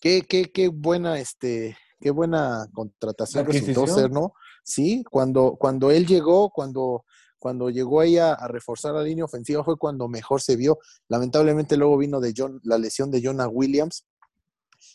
qué, 0.00 0.22
qué, 0.22 0.52
qué 0.52 0.68
buena, 0.68 1.18
este, 1.18 1.76
qué 2.00 2.12
buena 2.12 2.68
contratación 2.72 3.44
resultó 3.44 3.88
ser, 3.88 4.12
¿no? 4.12 4.34
Sí, 4.62 5.02
cuando, 5.10 5.56
cuando 5.58 5.90
él 5.90 6.06
llegó, 6.06 6.50
cuando, 6.50 7.04
cuando 7.40 7.70
llegó 7.70 8.00
ahí 8.00 8.18
a, 8.18 8.34
a, 8.34 8.46
reforzar 8.46 8.94
la 8.94 9.02
línea 9.02 9.24
ofensiva 9.24 9.64
fue 9.64 9.76
cuando 9.76 10.06
mejor 10.06 10.40
se 10.40 10.54
vio. 10.54 10.78
Lamentablemente 11.08 11.76
luego 11.76 11.98
vino 11.98 12.20
de 12.20 12.32
John, 12.36 12.60
la 12.62 12.78
lesión 12.78 13.10
de 13.10 13.20
Jonah 13.20 13.48
Williams, 13.48 14.04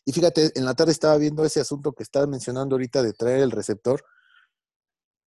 y 0.05 0.11
fíjate, 0.11 0.51
en 0.55 0.65
la 0.65 0.73
tarde 0.73 0.91
estaba 0.91 1.17
viendo 1.17 1.45
ese 1.45 1.59
asunto 1.59 1.93
que 1.93 2.03
estaba 2.03 2.25
mencionando 2.25 2.75
ahorita 2.75 3.03
de 3.03 3.13
traer 3.13 3.41
el 3.41 3.51
receptor. 3.51 4.03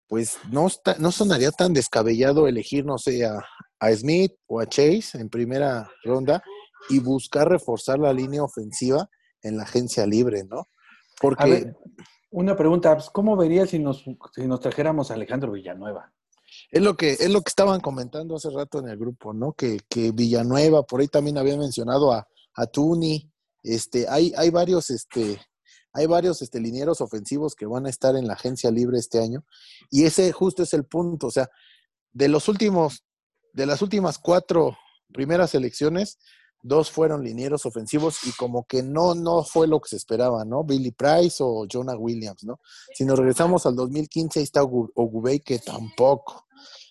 Pues 0.09 0.37
no, 0.51 0.67
está, 0.67 0.97
no 0.99 1.13
sonaría 1.13 1.51
tan 1.51 1.73
descabellado 1.73 2.47
elegir, 2.47 2.85
no 2.85 2.99
sé, 2.99 3.25
a, 3.25 3.43
Smith 3.95 4.33
o 4.47 4.61
a 4.61 4.67
Chase 4.67 5.19
en 5.19 5.29
primera 5.29 5.91
ronda 6.05 6.43
y 6.89 7.01
buscar 7.01 7.49
reforzar 7.49 7.99
la 7.99 8.15
línea 8.15 8.43
ofensiva 8.43 9.09
en 9.43 9.59
la 9.59 9.65
agencia 9.65 10.07
libre, 10.07 10.45
¿no? 10.45 10.69
Porque... 11.21 11.73
una 12.31 12.57
pregunta, 12.57 12.95
pues, 12.95 13.11
¿cómo 13.11 13.37
verías 13.37 13.71
si 13.71 13.79
nos, 13.79 14.05
si 14.35 14.47
nos 14.47 14.61
trajéramos 14.61 15.11
a 15.11 15.15
Alejandro 15.15 15.53
Villanueva? 15.53 16.13
Es 16.71 16.83
lo 16.83 16.97
que, 16.97 17.13
es 17.13 17.31
lo 17.31 17.43
que 17.43 17.51
estaban 17.51 17.81
comentando 17.81 18.37
hace 18.37 18.49
rato 18.51 18.79
en 18.79 18.89
el 18.89 18.97
grupo, 18.97 19.35
¿no? 19.35 19.53
Que, 19.53 19.81
que 19.89 20.13
Villanueva, 20.13 20.83
por 20.85 21.01
ahí 21.01 21.09
también 21.09 21.37
había 21.37 21.59
mencionado 21.59 22.13
a, 22.13 22.27
a 22.55 22.67
Tuni, 22.67 23.31
este, 23.65 24.07
hay, 24.09 24.51
varios, 24.51 24.91
este, 24.91 25.41
hay 25.93 26.07
varios 26.07 26.43
este, 26.43 26.61
linieros 26.61 27.01
ofensivos 27.01 27.55
que 27.55 27.67
van 27.67 27.87
a 27.87 27.91
estar 27.91 28.15
en 28.15 28.27
la 28.27 28.35
agencia 28.35 28.71
libre 28.71 28.99
este 28.99 29.19
año. 29.19 29.45
Y 29.91 30.05
ese 30.05 30.31
justo 30.33 30.63
es 30.63 30.75
el 30.75 30.85
punto. 30.85 31.29
O 31.29 31.31
sea, 31.31 31.49
de 32.13 32.29
los 32.29 32.49
últimos, 32.49 33.05
de 33.53 33.67
las 33.67 33.83
últimas 33.83 34.19
cuatro 34.19 34.77
primeras 35.13 35.55
elecciones, 35.55 36.19
dos 36.63 36.91
fueron 36.91 37.23
linieros 37.23 37.67
ofensivos 37.67 38.25
y 38.27 38.33
como 38.33 38.65
que 38.67 38.83
no, 38.83 39.15
no 39.15 39.45
fue 39.45 39.67
lo 39.67 39.81
que 39.81 39.91
se 39.91 39.97
esperaba, 39.97 40.45
¿no? 40.45 40.65
Billy 40.65 40.93
Price 40.93 41.37
o 41.41 41.67
Jonah 41.71 41.97
Williams, 41.97 42.45
¿no? 42.45 42.61
Si 42.95 43.05
nos 43.05 43.19
regresamos 43.19 43.67
al 43.67 43.77
2015, 43.77 44.41
ahí 44.41 44.45
está 44.45 44.63
Ogubey, 44.63 45.41
que 45.41 45.59
tampoco. 45.59 46.47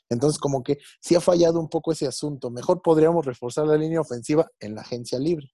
Entonces, 0.09 0.39
como 0.39 0.63
que 0.63 0.77
sí 1.01 1.15
ha 1.15 1.21
fallado 1.21 1.59
un 1.59 1.69
poco 1.69 1.91
ese 1.91 2.05
asunto. 2.07 2.51
Mejor 2.51 2.81
podríamos 2.81 3.25
reforzar 3.25 3.65
la 3.65 3.77
línea 3.77 4.01
ofensiva 4.01 4.47
en 4.59 4.75
la 4.75 4.81
agencia 4.81 5.17
libre. 5.17 5.51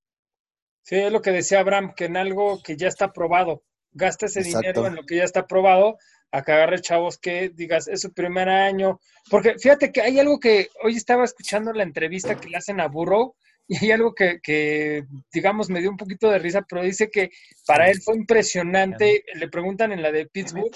Sí, 0.90 0.96
es 0.96 1.12
lo 1.12 1.22
que 1.22 1.30
decía 1.30 1.60
Abraham, 1.60 1.94
que 1.96 2.06
en 2.06 2.18
algo 2.18 2.64
que 2.64 2.76
ya 2.76 2.88
está 2.88 3.14
probado, 3.14 3.62
gasta 3.92 4.26
ese 4.26 4.42
dinero 4.42 4.88
en 4.88 4.96
lo 4.96 5.04
que 5.04 5.18
ya 5.18 5.24
está 5.24 5.46
probado, 5.46 6.00
a 6.32 6.42
que 6.42 6.52
agarre 6.52 6.82
chavos 6.82 7.20
que 7.20 7.50
digas, 7.50 7.88
es 7.88 8.02
su 8.02 8.12
primer 8.12 8.50
año. 8.50 9.00
Porque 9.30 9.54
fíjate 9.60 9.92
que 9.92 10.02
hay 10.02 10.18
algo 10.18 10.40
que 10.40 10.70
hoy 10.84 10.96
estaba 10.96 11.26
escuchando 11.26 11.72
la 11.74 11.84
entrevista 11.84 12.40
que 12.40 12.50
le 12.50 12.58
hacen 12.58 12.80
a 12.80 12.88
Burrow 12.88 13.36
y 13.68 13.78
hay 13.78 13.92
algo 13.92 14.16
que, 14.16 14.40
que, 14.42 15.04
digamos, 15.32 15.70
me 15.70 15.80
dio 15.80 15.92
un 15.92 15.98
poquito 15.98 16.28
de 16.32 16.40
risa, 16.40 16.66
pero 16.68 16.82
dice 16.82 17.12
que 17.12 17.30
para 17.68 17.92
él 17.92 18.02
fue 18.02 18.16
impresionante, 18.16 19.24
le 19.36 19.48
preguntan 19.48 19.92
en 19.92 20.02
la 20.02 20.12
de 20.12 20.26
Pittsburgh, 20.26 20.76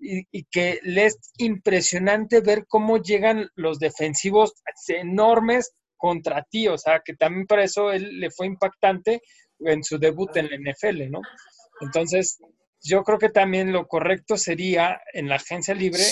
y, 0.00 0.26
y, 0.32 0.44
que 0.50 0.80
le 0.82 1.06
es 1.06 1.30
impresionante 1.38 2.40
ver 2.40 2.66
cómo 2.66 3.00
llegan 3.00 3.48
los 3.54 3.78
defensivos 3.78 4.52
enormes 4.88 5.72
contra 5.96 6.42
ti, 6.42 6.68
o 6.68 6.76
sea, 6.76 7.00
que 7.04 7.14
también 7.14 7.46
para 7.46 7.64
eso 7.64 7.90
él 7.92 8.20
le 8.20 8.30
fue 8.30 8.46
impactante 8.46 9.22
en 9.60 9.82
su 9.84 9.98
debut 9.98 10.36
en 10.36 10.48
la 10.48 10.72
NFL, 10.72 11.10
¿no? 11.10 11.20
Entonces, 11.80 12.38
yo 12.82 13.02
creo 13.02 13.18
que 13.18 13.30
también 13.30 13.72
lo 13.72 13.86
correcto 13.86 14.36
sería 14.36 15.00
en 15.12 15.28
la 15.28 15.36
agencia 15.36 15.74
libre 15.74 16.02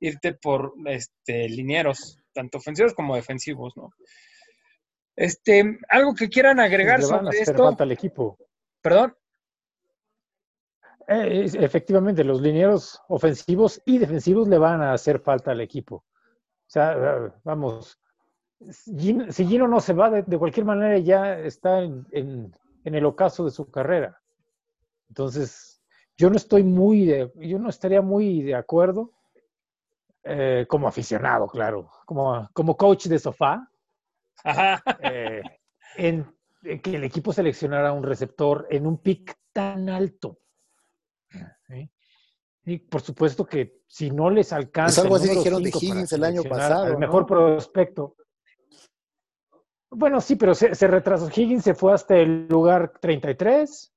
irte 0.00 0.34
por 0.34 0.72
este 0.86 1.48
linieros, 1.48 2.18
tanto 2.32 2.58
ofensivos 2.58 2.94
como 2.94 3.16
defensivos, 3.16 3.76
¿no? 3.76 3.90
Este, 5.16 5.78
algo 5.88 6.14
que 6.14 6.28
quieran 6.28 6.60
agregar 6.60 7.02
sobre 7.02 7.38
esto. 7.38 7.64
falta 7.64 7.84
al 7.84 7.92
equipo. 7.92 8.38
¿Perdón? 8.80 9.14
Eh, 11.08 11.50
efectivamente, 11.54 12.24
los 12.24 12.40
linieros 12.40 13.00
ofensivos 13.08 13.82
y 13.84 13.98
defensivos 13.98 14.48
le 14.48 14.58
van 14.58 14.80
a 14.80 14.92
hacer 14.92 15.20
falta 15.20 15.50
al 15.50 15.60
equipo. 15.60 15.96
O 15.96 16.72
sea, 16.72 17.34
vamos, 17.42 17.98
si 18.70 19.46
Gino 19.46 19.66
no 19.66 19.80
se 19.80 19.92
va, 19.92 20.10
de, 20.10 20.38
cualquier 20.38 20.66
manera 20.66 20.98
ya 20.98 21.38
está 21.38 21.80
en, 21.82 22.54
el 22.84 23.04
ocaso 23.04 23.44
de 23.44 23.50
su 23.50 23.70
carrera. 23.70 24.20
Entonces, 25.08 25.82
yo 26.16 26.30
no 26.30 26.36
estoy 26.36 26.62
muy 26.62 27.06
de, 27.06 27.32
yo 27.36 27.58
no 27.58 27.68
estaría 27.68 28.02
muy 28.02 28.42
de 28.42 28.54
acuerdo, 28.54 29.12
eh, 30.22 30.66
como 30.68 30.86
aficionado, 30.86 31.46
claro, 31.48 31.90
como, 32.04 32.48
como 32.52 32.76
coach 32.76 33.06
de 33.06 33.18
sofá, 33.18 33.70
eh, 35.02 35.42
en, 35.96 36.26
que 36.62 36.96
el 36.96 37.04
equipo 37.04 37.32
seleccionara 37.32 37.92
un 37.92 38.02
receptor 38.02 38.66
en 38.70 38.86
un 38.86 38.98
pick 38.98 39.34
tan 39.52 39.88
alto. 39.88 40.38
Y 42.64 42.78
por 42.78 43.00
supuesto 43.00 43.46
que 43.46 43.80
si 43.86 44.10
no 44.10 44.28
les 44.30 44.52
alcanza. 44.52 45.00
Es 45.00 45.04
algo 45.04 45.16
así 45.16 45.30
dijeron 45.30 45.62
de 45.62 45.70
Higgins 45.70 46.12
el 46.12 46.24
año 46.24 46.42
pasado. 46.42 46.86
El 46.88 46.98
mejor 46.98 47.26
prospecto. 47.26 48.16
Bueno, 49.90 50.20
sí, 50.20 50.36
pero 50.36 50.54
se, 50.54 50.86
retrasó. 50.86 51.28
Higgins 51.28 51.64
se 51.64 51.74
fue 51.74 51.92
hasta 51.92 52.16
el 52.16 52.46
lugar 52.46 52.92
33. 53.00 53.92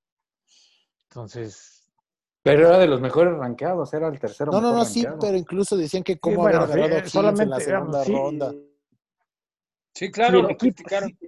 Entonces. 1.09 1.91
Pero 2.41 2.67
era 2.67 2.79
de 2.79 2.87
los 2.87 2.99
mejores 2.99 3.37
rankeados, 3.37 3.93
era 3.93 4.07
el 4.07 4.19
tercero. 4.19 4.51
No, 4.51 4.59
no, 4.59 4.73
no, 4.73 4.83
sí, 4.83 5.05
pero 5.21 5.37
incluso 5.37 5.77
decían 5.77 6.03
que 6.03 6.19
cómo 6.19 6.43
haber 6.43 6.57
agarrado 6.57 6.95
a 6.95 6.99
Higgins 6.99 7.39
en 7.39 7.49
la 7.49 7.59
segunda 7.59 8.03
ronda. 8.03 8.53
Sí, 9.93 10.11
claro. 10.11 10.47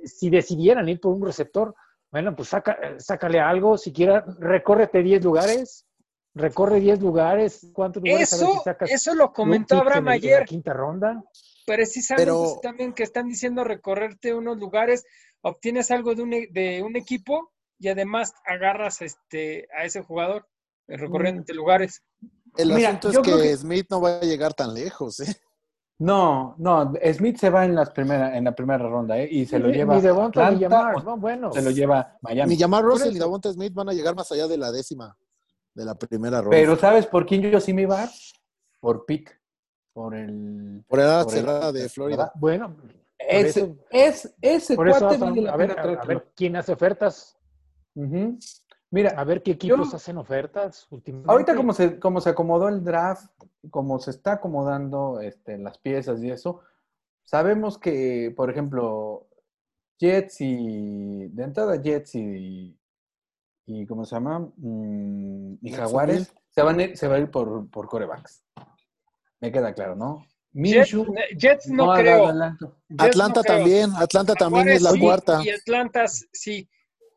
Si, 0.04 0.30
decidieran 0.30 0.90
ir 0.90 1.00
por 1.00 1.14
un 1.14 1.24
receptor, 1.24 1.76
bueno, 2.12 2.36
pues 2.36 2.50
saca, 2.50 2.78
sácale 2.98 3.40
algo, 3.40 3.78
siquiera 3.78 4.26
recórrete 4.40 5.04
10 5.04 5.24
lugares, 5.24 5.86
recorre 6.34 6.80
10 6.80 7.00
lugares, 7.02 7.70
¿cuántos 7.72 8.02
lugares? 8.04 8.34
Eso, 8.34 8.64
eso 8.88 9.14
lo 9.14 9.32
comentó 9.32 9.78
Abraham 9.78 10.08
ayer. 10.08 10.40
la 10.40 10.46
quinta 10.46 10.74
ronda 10.74 11.24
precisamente 11.66 12.26
Pero... 12.26 12.60
también 12.62 12.94
que 12.94 13.04
están 13.04 13.28
diciendo 13.28 13.64
recorrerte 13.64 14.34
unos 14.34 14.58
lugares, 14.58 15.06
obtienes 15.42 15.92
algo 15.92 16.16
de 16.16 16.24
un, 16.24 16.34
e, 16.34 16.48
de 16.52 16.84
un 16.84 16.96
equipo 16.96 17.52
y 17.80 17.90
además 17.90 18.34
agarras 18.46 19.02
este, 19.02 19.68
a 19.78 19.86
ese 19.86 20.02
jugador 20.02 20.48
recorriendo 20.88 21.44
mm. 21.48 21.56
lugares. 21.56 22.04
El 22.58 22.72
asunto 22.72 23.10
es 23.10 23.20
que, 23.20 23.58
Smith 23.58 23.88
no 23.90 24.02
va 24.02 24.18
a 24.18 24.22
llegar 24.22 24.54
tan 24.54 24.74
lejos. 24.74 25.20
¿eh? 25.20 25.36
No, 25.98 26.56
no, 26.58 26.94
Smith 27.14 27.38
se 27.38 27.50
va 27.50 27.66
en, 27.66 27.76
las 27.76 27.90
primera, 27.92 28.38
en 28.38 28.44
la 28.44 28.54
primera 28.54 28.88
ronda 28.88 29.18
¿eh? 29.18 29.28
y 29.32 29.46
se 29.46 29.60
lo 29.60 29.70
lleva. 29.70 29.96
Ni 29.96 30.02
Devonta 30.02 30.52
ni 30.52 30.60
Yamar, 30.60 31.04
no, 31.04 31.18
bueno. 31.18 31.54
Se 31.54 31.62
lo 31.62 31.72
lleva 31.72 32.18
Miami. 32.22 32.50
Ni 32.50 32.58
Yamar 32.58 32.84
Russell 32.84 33.16
y 33.16 33.20
Devonta 33.20 33.52
Smith 33.52 33.74
van 33.74 33.90
a 33.90 33.94
llegar 33.94 34.16
más 34.16 34.32
allá 34.32 34.48
de 34.48 34.58
la 34.58 34.72
décima 34.72 35.18
de 35.74 35.86
la 35.86 35.96
primera 35.96 36.42
ronda. 36.42 36.52
Pero 36.52 36.78
¿sabes 36.78 37.06
por 37.06 37.26
quién 37.26 37.42
yo 37.44 37.60
sí 37.60 37.74
me 37.74 37.84
iba? 37.84 38.10
Por 38.80 39.06
Pitt. 39.06 39.30
Por 39.96 40.14
el. 40.14 40.84
Por 40.90 41.00
edad 41.00 41.26
cerrada 41.30 41.72
de 41.72 41.88
Florida. 41.88 42.30
Bueno. 42.36 42.76
Es, 43.18 43.58
es, 43.90 44.36
ese 44.42 44.76
cuate 44.76 45.16
a, 45.50 45.56
ver, 45.56 45.80
a, 45.80 46.06
ver, 46.06 46.28
quién 46.36 46.58
hace 46.58 46.74
ofertas. 46.74 47.38
Mira, 48.92 49.12
a 49.12 49.24
ver 49.24 49.42
qué 49.42 49.52
equipos 49.52 49.94
hacen 49.94 50.18
ofertas 50.18 50.86
últimamente. 50.92 51.32
Ahorita 51.32 51.56
como 51.56 51.72
se, 51.72 51.98
como 51.98 52.20
se 52.20 52.30
acomodó 52.30 52.68
el 52.68 52.84
draft, 52.84 53.32
como 53.72 53.98
se 54.00 54.12
está 54.12 54.34
acomodando 54.34 55.22
este, 55.22 55.58
las 55.58 55.78
piezas 55.78 56.22
y 56.22 56.30
eso, 56.30 56.60
sabemos 57.24 57.78
que, 57.78 58.34
por 58.36 58.50
ejemplo, 58.50 59.30
Jets 59.98 60.42
y 60.42 61.30
de 61.30 61.44
entrada 61.44 61.82
Jets 61.82 62.16
y, 62.16 62.78
y 63.66 63.86
¿cómo 63.86 64.04
se 64.04 64.16
llama? 64.16 64.40
Mm, 64.58 65.54
y 65.62 65.72
Jaguares 65.72 66.34
se 66.50 66.62
van 66.62 66.80
a 66.80 66.84
ir, 66.84 66.98
se 66.98 67.08
va 67.08 67.16
a 67.16 67.20
ir 67.20 67.32
por, 67.32 67.70
por 67.70 67.88
corebacks. 67.88 68.44
Me 69.42 69.52
queda 69.52 69.74
claro, 69.74 69.96
¿no? 69.96 70.26
Jets, 70.56 71.68
no, 71.68 71.94
creo. 71.94 72.28
Atlanta, 72.98 73.42
también, 73.44 73.92
Atlanta 73.96 74.34
también 74.36 74.70
es 74.70 74.82
la 74.82 74.98
cuarta. 74.98 75.42
Y 75.44 75.50
Atlanta 75.50 76.06
sí, 76.08 76.70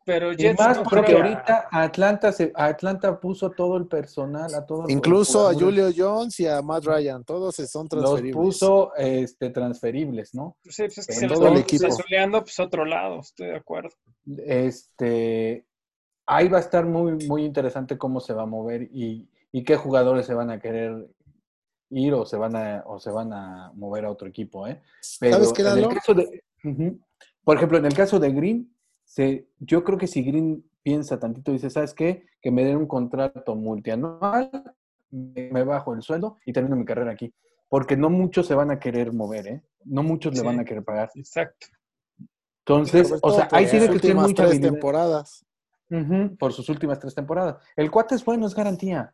pero 0.05 0.33
Jets 0.33 0.59
más 0.59 0.79
porque 0.79 1.13
ahorita 1.13 1.69
Atlanta 1.71 2.31
se, 2.33 2.51
Atlanta 2.53 3.19
puso 3.19 3.51
todo 3.51 3.77
el 3.77 3.87
personal, 3.87 4.53
a 4.53 4.65
todos 4.65 4.89
Incluso 4.89 5.47
a 5.47 5.53
Julio 5.53 5.89
Jones 5.95 6.37
y 6.39 6.47
a 6.47 6.61
Matt 6.61 6.83
Ryan, 6.85 7.23
todos 7.23 7.55
son 7.55 7.87
transferibles. 7.87 8.35
Los 8.35 8.45
puso 8.45 8.95
este, 8.95 9.51
transferibles, 9.51 10.33
¿no? 10.33 10.57
Sí, 10.63 10.83
pues 10.83 10.97
es 10.97 11.07
que 11.07 11.13
se 11.13 11.27
todo 11.27 11.47
el 11.47 11.59
equipo. 11.59 11.87
pues 12.41 12.59
otro 12.59 12.85
lado, 12.85 13.19
estoy 13.21 13.47
de 13.47 13.55
acuerdo. 13.55 13.91
Este, 14.45 15.65
ahí 16.25 16.49
va 16.49 16.57
a 16.57 16.61
estar 16.61 16.85
muy, 16.85 17.25
muy 17.25 17.45
interesante 17.45 17.97
cómo 17.97 18.19
se 18.19 18.33
va 18.33 18.43
a 18.43 18.47
mover 18.47 18.89
y, 18.91 19.29
y 19.51 19.63
qué 19.63 19.77
jugadores 19.77 20.25
se 20.25 20.33
van 20.33 20.49
a 20.49 20.59
querer 20.59 21.07
ir 21.89 22.13
o 22.13 22.25
se 22.25 22.37
van 22.37 22.55
a, 22.55 22.83
o 22.85 22.99
se 22.99 23.11
van 23.11 23.33
a 23.33 23.71
mover 23.75 24.05
a 24.05 24.11
otro 24.11 24.27
equipo, 24.27 24.67
¿eh? 24.67 24.81
Pero 25.19 25.33
¿Sabes 25.33 25.53
qué, 25.53 25.61
en 25.63 25.77
el 25.77 25.87
caso 25.89 26.13
de, 26.13 26.43
Por 27.43 27.57
ejemplo, 27.57 27.77
en 27.77 27.85
el 27.85 27.93
caso 27.93 28.19
de 28.19 28.31
Green, 28.31 28.75
yo 29.59 29.83
creo 29.83 29.97
que 29.97 30.07
si 30.07 30.23
Green 30.23 30.63
piensa 30.83 31.19
tantito 31.19 31.51
y 31.51 31.55
dice, 31.55 31.69
¿sabes 31.69 31.93
qué? 31.93 32.25
Que 32.41 32.51
me 32.51 32.63
den 32.63 32.77
un 32.77 32.87
contrato 32.87 33.55
multianual, 33.55 34.49
me 35.11 35.63
bajo 35.63 35.93
el 35.93 36.01
sueldo 36.01 36.37
y 36.45 36.53
termino 36.53 36.75
mi 36.75 36.85
carrera 36.85 37.11
aquí. 37.11 37.33
Porque 37.67 37.97
no 37.97 38.09
muchos 38.09 38.47
se 38.47 38.55
van 38.55 38.71
a 38.71 38.79
querer 38.79 39.13
mover, 39.13 39.47
¿eh? 39.47 39.63
No 39.85 40.03
muchos 40.03 40.35
le 40.35 40.41
van 40.41 40.59
a 40.59 40.65
querer 40.65 40.83
pagar. 40.83 41.11
Exacto. 41.15 41.67
Entonces, 42.65 43.15
o 43.21 43.31
sea, 43.31 43.47
ahí 43.51 43.67
tiene 43.67 43.89
que 43.89 43.99
tener 43.99 44.15
muchas 44.15 44.49
tres 44.49 44.61
temporadas. 44.61 45.45
por 46.37 46.53
sus 46.53 46.69
últimas 46.69 46.99
tres 46.99 47.15
temporadas. 47.15 47.57
El 47.75 47.89
cuate 47.89 48.15
es 48.15 48.23
bueno, 48.23 48.45
es 48.45 48.53
garantía. 48.53 49.13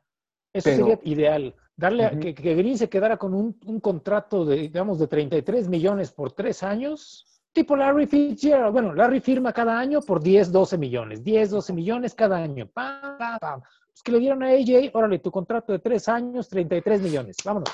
Eso 0.52 0.70
sería 0.70 1.00
ideal. 1.04 1.56
Darle 1.78 2.06
a, 2.06 2.12
que, 2.12 2.34
que, 2.34 2.56
Green 2.56 2.78
se 2.78 2.90
quedara 2.90 3.18
con 3.18 3.34
un, 3.34 3.60
un, 3.66 3.80
contrato 3.80 4.46
de, 4.46 4.56
digamos, 4.56 4.98
de 4.98 5.08
33 5.08 5.68
millones 5.68 6.12
por 6.12 6.32
tres 6.32 6.64
años 6.64 7.36
Tipo 7.56 7.78
Larry 7.78 8.06
Fitzgerald. 8.06 8.74
Bueno, 8.74 8.94
Larry 8.94 9.22
firma 9.22 9.54
cada 9.54 9.80
año 9.80 10.02
por 10.02 10.22
10, 10.22 10.52
12 10.52 10.78
millones. 10.78 11.24
10, 11.24 11.52
12 11.52 11.72
millones 11.72 12.14
cada 12.14 12.36
año. 12.36 12.68
Pam, 12.68 13.18
pam, 13.18 13.40
pam. 13.40 13.62
Pues 13.62 14.04
que 14.04 14.12
le 14.12 14.20
dieron 14.20 14.44
a 14.44 14.48
AJ, 14.48 14.92
órale, 14.92 15.20
tu 15.20 15.32
contrato 15.32 15.72
de 15.72 15.80
3 15.80 16.10
años, 16.10 16.50
33 16.50 17.02
millones. 17.02 17.38
Vámonos. 17.46 17.70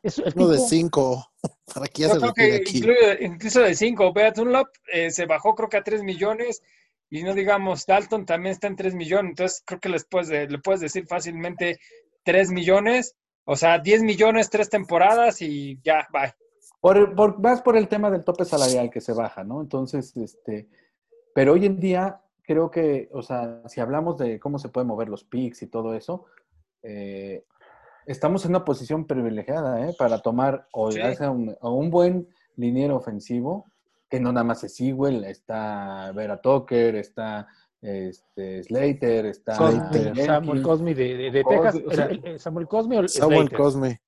Es, 0.00 0.18
Uno 0.18 0.46
de 0.46 0.58
5. 0.60 1.32
¿Para 1.74 1.86
qué 1.88 2.08
se 2.08 2.20
que 2.36 2.62
incluso, 2.72 3.00
incluso, 3.20 3.60
de 3.62 3.74
5. 3.74 4.12
Beat 4.12 4.38
Unlop 4.38 4.68
eh, 4.92 5.10
se 5.10 5.26
bajó 5.26 5.56
creo 5.56 5.68
que 5.68 5.78
a 5.78 5.82
3 5.82 6.04
millones. 6.04 6.62
Y 7.10 7.24
no 7.24 7.34
digamos, 7.34 7.84
Dalton 7.84 8.26
también 8.26 8.52
está 8.52 8.68
en 8.68 8.76
3 8.76 8.94
millones. 8.94 9.30
Entonces 9.30 9.64
creo 9.66 9.80
que 9.80 9.88
les 9.88 10.04
puedes, 10.04 10.28
le 10.28 10.58
puedes 10.60 10.80
decir 10.80 11.04
fácilmente 11.08 11.80
3 12.26 12.50
millones. 12.50 13.16
O 13.44 13.56
sea, 13.56 13.78
10 13.78 14.02
millones, 14.02 14.50
3 14.50 14.68
temporadas 14.68 15.40
y 15.40 15.80
ya, 15.82 16.06
bye. 16.12 16.34
Por, 16.80 17.40
más 17.40 17.62
por 17.62 17.76
el 17.76 17.88
tema 17.88 18.10
del 18.10 18.24
tope 18.24 18.44
salarial 18.44 18.90
que 18.90 19.00
se 19.00 19.12
baja, 19.12 19.44
¿no? 19.44 19.60
Entonces, 19.60 20.14
este, 20.16 20.68
pero 21.34 21.54
hoy 21.54 21.66
en 21.66 21.80
día 21.80 22.20
creo 22.42 22.70
que, 22.70 23.08
o 23.12 23.22
sea, 23.22 23.62
si 23.66 23.80
hablamos 23.80 24.18
de 24.18 24.38
cómo 24.38 24.58
se 24.58 24.68
pueden 24.68 24.88
mover 24.88 25.08
los 25.08 25.24
picks 25.24 25.62
y 25.62 25.68
todo 25.68 25.94
eso, 25.94 26.26
eh, 26.82 27.44
estamos 28.04 28.44
en 28.44 28.50
una 28.50 28.64
posición 28.64 29.06
privilegiada, 29.06 29.88
¿eh? 29.88 29.94
Para 29.98 30.20
tomar 30.20 30.68
o 30.72 30.88
un, 30.88 31.56
un, 31.60 31.90
buen 31.90 32.28
liniero 32.56 32.96
ofensivo, 32.96 33.66
que 34.08 34.20
no 34.20 34.32
nada 34.32 34.44
más 34.44 34.62
es 34.64 34.76
Sewell, 34.76 35.24
está 35.24 36.12
Vera 36.12 36.40
Tucker, 36.40 36.94
está 36.96 37.48
este, 37.86 38.64
Slater, 38.64 39.26
está 39.26 39.54
Samuel 39.54 40.62
Cosme 40.62 40.92
de, 40.92 41.44
Texas, 41.48 42.42
Samuel 42.42 42.66
Cosme 42.66 42.98
o 42.98 43.08
Samuel 43.08 43.50
Cosme. 43.52 44.02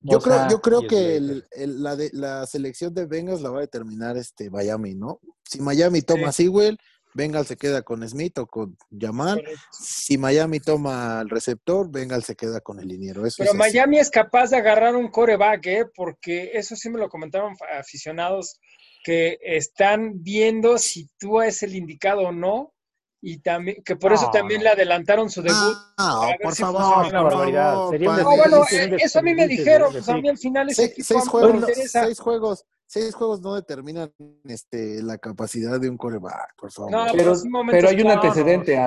Yo 0.00 0.20
creo, 0.20 0.48
yo 0.50 0.60
creo 0.60 0.82
que 0.82 1.42
la, 1.56 1.96
de, 1.96 2.10
la 2.12 2.46
selección 2.46 2.92
de 2.92 3.06
Bengals 3.06 3.40
la 3.40 3.50
va 3.50 3.58
a 3.58 3.62
determinar 3.62 4.16
este 4.16 4.50
Miami, 4.50 4.94
¿no? 4.94 5.20
Si 5.42 5.60
Miami 5.60 6.02
toma 6.02 6.32
sí. 6.32 6.44
Sewell, 6.44 6.78
Bengals 7.14 7.48
se 7.48 7.56
queda 7.56 7.82
con 7.82 8.06
Smith 8.06 8.38
o 8.38 8.46
con 8.46 8.76
Jamal. 8.96 9.42
Si 9.72 10.18
Miami 10.18 10.60
toma 10.60 11.20
el 11.22 11.30
receptor, 11.30 11.90
Bengals 11.90 12.26
se 12.26 12.36
queda 12.36 12.60
con 12.60 12.78
el 12.78 12.88
liniero. 12.88 13.22
Pero 13.38 13.54
Miami 13.54 13.98
es 13.98 14.10
capaz 14.10 14.50
de 14.50 14.58
agarrar 14.58 14.94
un 14.94 15.08
coreback, 15.08 15.66
¿eh? 15.66 15.84
Porque 15.96 16.50
eso 16.52 16.76
sí 16.76 16.90
me 16.90 16.98
lo 16.98 17.08
comentaron 17.08 17.56
aficionados 17.76 18.60
que 19.02 19.38
están 19.42 20.22
viendo 20.22 20.76
si 20.76 21.08
tú 21.18 21.40
es 21.40 21.62
el 21.62 21.74
indicado 21.74 22.20
o 22.20 22.32
no 22.32 22.74
y 23.20 23.38
también 23.38 23.82
que 23.84 23.96
por 23.96 24.12
eso 24.12 24.30
también 24.30 24.62
le 24.62 24.70
adelantaron 24.70 25.28
su 25.28 25.42
debut. 25.42 25.76
Ah, 25.96 26.30
por 26.42 26.54
favor, 26.54 27.06
una 27.06 27.22
barbaridad. 27.22 27.90
Sería 27.90 28.16
no, 28.16 28.36
bueno, 28.36 28.64
eh, 28.70 28.96
eso 28.98 29.18
a 29.18 29.22
mí 29.22 29.34
me 29.34 29.48
dijeron, 29.48 29.90
pues 29.92 30.08
a 30.08 30.16
mí 30.16 30.28
al 30.28 30.38
final 30.38 30.70
ese 30.70 30.92
seis, 30.94 31.06
seis 31.06 31.28
juegos, 31.28 31.64
seis 31.86 32.20
juegos, 32.20 32.64
seis 32.86 33.14
juegos 33.14 33.40
no 33.40 33.54
determinan 33.54 34.12
este 34.44 35.02
la 35.02 35.18
capacidad 35.18 35.80
de 35.80 35.90
un 35.90 35.96
coreback, 35.96 36.54
por 36.56 36.70
favor. 36.70 36.92
No, 36.92 37.06
pero, 37.12 37.34
pero 37.70 37.88
hay 37.88 38.00
un 38.00 38.10
antecedente, 38.10 38.78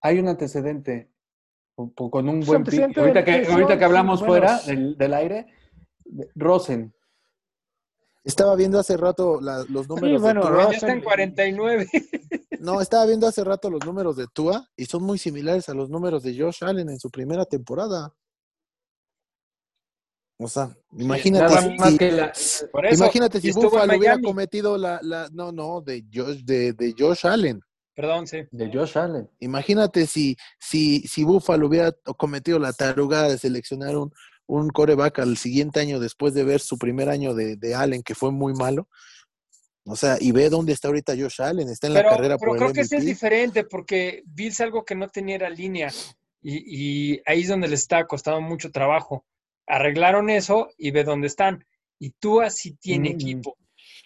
hay 0.00 0.18
un 0.18 0.28
antecedente 0.28 1.10
con 1.74 2.28
un 2.28 2.40
buen 2.40 2.62
pick. 2.62 2.96
Ahorita 2.96 3.24
que, 3.24 3.46
ahorita 3.46 3.78
que 3.78 3.84
hablamos 3.84 4.24
fuera 4.24 4.60
del, 4.60 4.96
del 4.96 5.14
aire, 5.14 5.46
Rosen, 6.36 6.94
estaba 8.24 8.56
viendo 8.56 8.78
hace 8.78 8.96
rato 8.96 9.38
los 9.40 9.88
números 9.88 10.10
sí, 10.10 10.22
bueno, 10.22 10.40
de 10.40 10.48
Tua. 10.48 10.70
Ya 10.70 10.76
está 10.76 10.92
en 10.92 11.00
49. 11.02 11.88
No, 12.60 12.80
estaba 12.80 13.04
viendo 13.04 13.26
hace 13.26 13.44
rato 13.44 13.68
los 13.68 13.84
números 13.84 14.16
de 14.16 14.26
Tua 14.26 14.66
y 14.74 14.86
son 14.86 15.02
muy 15.02 15.18
similares 15.18 15.68
a 15.68 15.74
los 15.74 15.90
números 15.90 16.22
de 16.22 16.34
Josh 16.34 16.64
Allen 16.64 16.88
en 16.88 16.98
su 16.98 17.10
primera 17.10 17.44
temporada. 17.44 18.14
O 20.38 20.48
sea, 20.48 20.74
imagínate 20.96 21.76
si, 22.34 22.64
imagínate 22.94 23.40
si 23.42 23.52
Buffalo 23.52 23.98
hubiera 23.98 24.18
cometido 24.18 24.78
la, 24.78 24.98
la, 25.02 25.28
no, 25.30 25.52
no, 25.52 25.82
de 25.82 26.06
Josh, 26.10 26.42
de, 26.42 26.72
de 26.72 26.94
Josh 26.98 27.26
Allen. 27.26 27.60
Perdón, 27.94 28.26
sí. 28.26 28.38
De 28.50 28.72
Josh 28.72 28.96
Allen. 28.96 29.28
Imagínate 29.40 30.06
si, 30.06 30.34
si, 30.58 31.00
si 31.02 31.22
Buffalo 31.22 31.66
hubiera 31.66 31.92
cometido 32.16 32.58
la 32.58 32.72
tarugada 32.72 33.28
de 33.28 33.36
seleccionar 33.36 33.94
un, 33.94 34.10
un 34.46 34.68
coreback 34.68 35.20
al 35.20 35.36
siguiente 35.36 35.80
año 35.80 35.98
después 35.98 36.34
de 36.34 36.44
ver 36.44 36.60
su 36.60 36.78
primer 36.78 37.08
año 37.08 37.34
de, 37.34 37.56
de, 37.56 37.74
Allen, 37.74 38.02
que 38.02 38.14
fue 38.14 38.30
muy 38.30 38.52
malo. 38.54 38.88
O 39.86 39.96
sea, 39.96 40.16
y 40.18 40.32
ve 40.32 40.48
dónde 40.48 40.72
está 40.72 40.88
ahorita 40.88 41.14
Josh 41.16 41.42
Allen, 41.42 41.68
está 41.68 41.86
en 41.86 41.94
la 41.94 42.02
carrera 42.02 42.38
pero 42.38 42.54
creo 42.54 42.72
que 42.72 42.80
ese 42.82 42.96
es 42.96 43.04
diferente 43.04 43.64
porque 43.64 44.22
Bills 44.24 44.60
algo 44.60 44.84
que 44.84 44.94
no 44.94 45.08
tenía 45.08 45.34
era 45.34 45.50
línea 45.50 45.90
y, 46.40 47.14
y 47.14 47.22
ahí 47.26 47.42
es 47.42 47.48
donde 47.48 47.68
les 47.68 47.80
está 47.80 48.06
costando 48.06 48.40
mucho 48.42 48.70
trabajo. 48.70 49.24
Arreglaron 49.66 50.28
eso 50.28 50.68
y 50.76 50.90
ve 50.90 51.02
dónde 51.02 51.26
están. 51.26 51.66
Y 51.98 52.10
tú 52.10 52.42
así 52.42 52.74
tiene 52.76 53.10
mm. 53.10 53.14
equipo. 53.14 53.56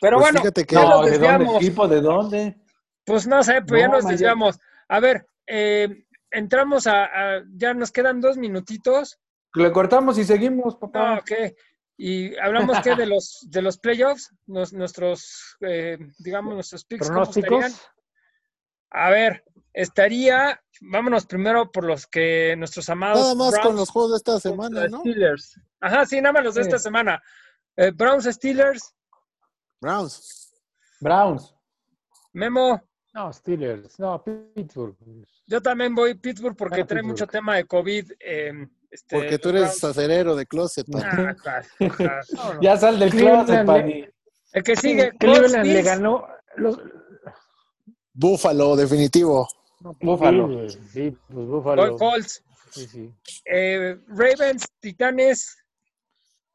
Pero 0.01 0.19
pues 0.19 0.33
bueno, 0.33 0.53
que... 0.53 0.75
no, 0.75 1.03
¿de 1.03 1.19
dónde 1.19 1.57
equipo? 1.57 1.89
¿De 1.89 2.01
dónde? 2.01 2.57
Pues 3.05 3.27
no 3.27 3.43
sé, 3.43 3.63
pues 3.63 3.81
ya 3.81 3.89
nos 3.89 4.07
desviamos. 4.07 4.59
A 4.89 5.01
ver, 5.01 5.27
eh, 5.47 6.05
entramos 6.31 6.87
a, 6.87 7.05
a, 7.05 7.43
ya 7.57 7.75
nos 7.75 7.91
quedan 7.91 8.21
dos 8.21 8.37
minutitos. 8.37 9.19
Le 9.55 9.73
cortamos 9.73 10.19
y 10.19 10.25
seguimos, 10.25 10.77
papá. 10.77 11.15
Ah, 11.15 11.19
ok. 11.21 11.33
Y 11.97 12.37
hablamos 12.39 12.81
que 12.81 12.95
de 12.95 13.07
los 13.07 13.47
de 13.49 13.61
los 13.61 13.79
playoffs, 13.79 14.33
nuestros, 14.47 15.57
eh, 15.61 15.99
digamos, 16.19 16.55
nuestros 16.55 16.85
picks. 16.85 17.09
¿Pronósticos? 17.09 17.89
A 18.91 19.11
ver, 19.11 19.45
estaría, 19.73 20.63
vámonos 20.81 21.27
primero 21.27 21.71
por 21.71 21.85
los 21.85 22.07
que 22.07 22.55
nuestros 22.57 22.89
amados. 22.89 23.21
Nada 23.21 23.35
más 23.35 23.59
con 23.59 23.77
los 23.77 23.91
juegos 23.91 24.13
de 24.13 24.17
esta 24.19 24.41
semana, 24.41 24.87
¿no? 24.89 25.01
Steelers. 25.01 25.61
Ajá, 25.81 26.07
sí, 26.07 26.21
nada 26.21 26.35
más 26.35 26.45
los 26.45 26.55
de 26.55 26.63
esta 26.63 26.79
semana. 26.79 27.23
Eh, 27.77 27.91
Browns 27.91 28.25
Steelers. 28.25 28.95
Browns. 29.81 30.55
Browns. 31.01 31.55
Memo. 32.33 32.81
No, 33.13 33.33
Steelers. 33.33 33.99
No, 33.99 34.23
Pittsburgh. 34.23 34.97
Yo 35.47 35.61
también 35.61 35.95
voy 35.95 36.15
Pittsburgh 36.15 36.57
porque 36.57 36.85
trae 36.85 37.03
mucho 37.03 37.27
tema 37.27 37.57
de 37.57 37.67
COVID. 37.67 38.13
Eh, 38.21 38.69
Este, 38.91 39.17
Porque 39.17 39.39
tú 39.39 39.51
eres 39.51 39.63
Browns. 39.63 39.79
sacerero 39.79 40.35
de 40.37 40.47
closet. 40.47 40.87
Ah, 40.95 41.35
claro, 41.43 41.67
claro. 41.97 42.21
No, 42.35 42.55
no. 42.55 42.63
Ya 42.63 42.77
sal 42.77 42.99
del 42.99 43.11
Cleveland 43.11 43.47
closet, 43.47 43.67
Pani. 43.67 44.05
El 44.53 44.63
que 44.63 44.77
sigue, 44.77 45.13
Cleveland 45.19 45.67
le 45.67 45.83
ganó. 45.83 46.27
Los, 46.57 46.79
Búfalo, 48.15 48.75
definitivo. 48.77 49.47
Búfalo. 50.01 50.69
Sí, 50.69 51.17
pues 51.29 51.47
Búfalo. 51.47 51.83
Col- 51.91 51.99
Colts. 51.99 52.43
Sí, 52.71 52.87
sí. 52.87 53.15
Eh, 53.45 53.99
Ravens, 54.09 54.67
Titanes. 54.81 55.57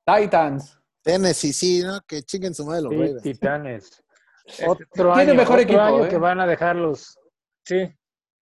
Titans. 0.05 0.77
Tennessee, 1.01 1.53
sí, 1.53 1.81
¿no? 1.81 2.01
Que 2.01 2.21
chinguen 2.23 2.53
su 2.53 2.65
madre 2.65 2.81
los 2.81 2.91
Sí, 2.91 2.97
Ravens. 2.99 3.21
Titanes. 3.21 4.03
Este, 4.45 4.67
Otro 4.67 5.13
Tiene 5.13 5.21
año, 5.31 5.35
mejor 5.35 5.53
otro 5.59 5.61
equipo, 5.63 5.79
año 5.79 6.05
¿eh? 6.05 6.09
que 6.09 6.17
van 6.17 6.39
a 6.41 6.47
dejar 6.47 6.75
los. 6.75 7.17
Sí, 7.63 7.89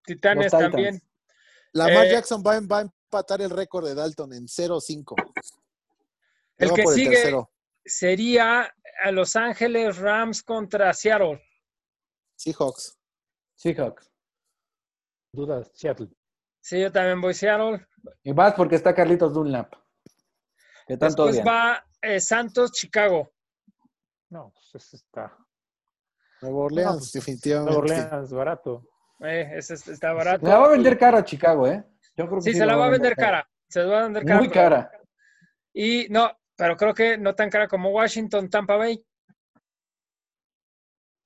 Titanes 0.04 0.52
Los 0.52 0.62
también. 0.62 1.00
Lamar 1.74 2.06
Eh, 2.08 2.12
Jackson 2.12 2.42
va, 2.46 2.60
va 2.62 2.80
a 2.82 2.92
empatar 3.12 3.42
el 3.42 3.50
récord 3.50 3.86
de 3.86 3.94
Dalton 3.94 4.34
en 4.34 4.48
0-5. 4.48 5.16
El 6.58 6.72
que 6.74 6.88
sigue 6.88 7.10
tercero. 7.12 7.52
sería 7.84 8.74
a 9.04 9.12
Los 9.12 9.36
Ángeles 9.36 9.98
Rams 9.98 10.42
contra 10.44 10.94
Seattle. 10.94 11.42
Seahawks. 12.38 12.98
Seahawks. 13.56 14.10
Dudas, 15.34 15.70
Seattle. 15.74 16.08
Sí, 16.62 16.80
yo 16.80 16.92
también 16.92 17.20
voy 17.20 17.34
Seattle. 17.34 17.86
Y 18.24 18.34
más 18.34 18.54
porque 18.54 18.76
está 18.76 18.94
Carlitos 18.96 19.34
Dunlap. 19.34 19.74
Que 20.88 20.96
tanto 20.98 21.26
Después 21.26 21.44
odian. 21.46 21.48
va 21.48 21.86
eh, 22.02 22.20
Santos, 22.22 22.72
Chicago. 22.72 23.34
No, 24.30 24.54
pues 24.54 24.84
ese 24.86 24.96
está. 24.98 25.38
Nueva 26.42 26.58
Orleans, 26.60 26.92
No, 26.94 26.98
pues, 27.00 27.12
definitivamente. 27.12 27.72
Nueva 27.78 27.84
Orleans, 28.10 28.32
barato. 28.34 28.88
Eh, 29.20 29.52
ese 29.58 29.74
es- 29.74 29.88
está 29.88 30.14
barato. 30.14 30.48
La 30.48 30.58
va 30.60 30.68
a 30.68 30.70
vender 30.70 30.98
cara 30.98 31.20
a 31.20 31.26
Chicago, 31.26 31.68
¿eh? 31.68 31.84
Yo 32.22 32.28
creo 32.30 32.40
que 32.42 32.52
Sí, 32.52 32.58
se 32.58 32.66
la 32.66 32.76
va 32.76 32.86
a 32.86 32.90
vender 32.90 33.16
cara. 33.16 33.48
Se 33.68 33.80
la 33.84 33.86
va 33.88 34.00
a 34.00 34.04
vender 34.04 34.26
cara. 34.26 34.40
Muy 34.40 34.50
cara. 34.50 34.92
Y 35.74 36.08
no, 36.10 36.30
pero 36.56 36.76
creo 36.78 36.94
que 36.94 37.18
no 37.18 37.34
tan 37.36 37.50
cara 37.50 37.68
como 37.68 37.90
Washington, 37.92 38.50
Tampa 38.50 38.76
Bay. 38.78 39.04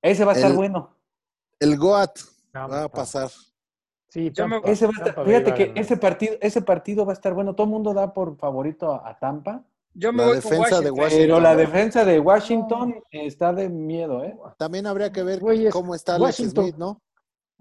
Ese 0.01 0.23
va 0.25 0.31
a 0.33 0.35
estar 0.35 0.51
El- 0.51 0.57
bueno. 0.57 0.95
El 1.59 1.77
Goat 1.77 2.19
Tampa. 2.51 2.75
va 2.77 2.83
a 2.83 2.89
pasar. 2.89 3.29
Sí, 4.09 4.25
me- 4.25 4.31
Tampa, 4.31 4.61
Ese 4.69 4.85
va 4.85 4.93
a 4.95 5.03
estar- 5.09 5.25
fíjate 5.25 5.53
que 5.53 5.71
ese 5.79 5.97
partido, 5.97 6.35
ese 6.41 6.61
partido 6.61 7.05
va 7.05 7.11
a 7.13 7.15
estar 7.15 7.33
bueno. 7.33 7.55
Todo 7.55 7.65
el 7.65 7.71
mundo 7.71 7.93
da 7.93 8.13
por 8.13 8.37
favorito 8.37 8.91
a, 8.93 9.09
a 9.09 9.17
Tampa. 9.17 9.63
Yo 9.93 10.11
me 10.11 10.19
La 10.23 10.27
voy 10.27 10.35
defensa 10.35 10.57
de 10.81 10.91
Washington. 10.91 10.99
Washington. 10.99 11.21
Pero 11.27 11.39
la 11.39 11.55
defensa 11.55 12.05
de 12.05 12.19
Washington 12.19 12.95
está 13.11 13.53
de 13.53 13.69
miedo, 13.69 14.23
¿eh? 14.23 14.37
También 14.57 14.87
habría 14.87 15.11
que 15.11 15.23
ver 15.23 15.39
Güeyes, 15.39 15.73
cómo 15.73 15.95
está 15.95 16.15
Alex 16.15 16.39
Washington. 16.39 16.63
Smith, 16.65 16.75
¿no? 16.77 17.01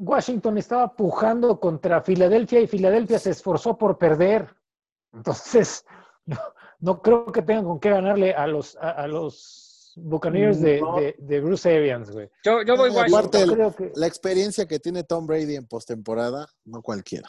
Washington 0.04 0.58
estaba 0.58 0.94
pujando 0.94 1.58
contra 1.60 2.00
Filadelfia 2.02 2.60
y 2.60 2.66
Filadelfia 2.66 3.18
se 3.18 3.30
esforzó 3.30 3.76
por 3.78 3.98
perder. 3.98 4.54
Entonces, 5.12 5.84
no, 6.26 6.38
no 6.80 7.02
creo 7.02 7.26
que 7.32 7.42
tengan 7.42 7.64
con 7.64 7.80
qué 7.80 7.90
ganarle 7.90 8.34
a 8.34 8.46
los, 8.46 8.76
a, 8.76 8.90
a 8.90 9.06
los 9.08 9.92
Buccaneers 9.96 10.60
de, 10.60 10.80
No. 10.80 10.96
de- 10.96 11.14
de 11.18 11.40
Bruce 11.40 11.68
Arians, 11.74 12.10
güey. 12.10 12.28
Yo, 12.44 12.62
yo 12.62 12.76
voy 12.76 12.90
Washington. 12.90 13.14
aparte, 13.18 13.42
el- 13.42 13.48
Yo 13.48 13.54
creo 13.54 13.74
que 13.74 13.92
La 13.94 14.06
experiencia 14.06 14.66
que 14.66 14.78
tiene 14.80 15.04
Tom 15.04 15.26
Brady 15.26 15.54
en 15.56 15.66
postemporada, 15.66 16.48
no 16.64 16.82
cualquiera. 16.82 17.28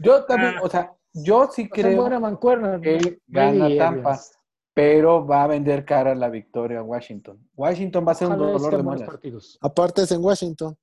Yo 0.00 0.24
también, 0.24 0.54
Ah. 0.58 0.62
o 0.64 0.68
sea, 0.68 0.92
yo 1.12 1.48
sí 1.52 1.68
hacen 1.72 1.96
buena 1.96 2.08
creo 2.16 2.20
mancuerna. 2.20 2.80
que 2.80 3.20
Brady 3.26 3.58
gana 3.60 3.76
Tampa, 3.78 4.10
Arians. 4.10 4.32
pero 4.74 5.24
va 5.26 5.44
a 5.44 5.46
vender 5.46 5.84
cara 5.84 6.14
la 6.14 6.28
victoria 6.28 6.80
a 6.80 6.82
Washington. 6.82 7.38
Washington 7.54 8.04
va 8.06 8.12
a 8.12 8.14
ser 8.16 8.28
un 8.28 8.36
dolor 8.38 8.76
de 8.76 8.82
muelas. 8.82 9.58
Aparte 9.60 10.02
es 10.02 10.10
en 10.12 10.22
Washington. 10.24 10.76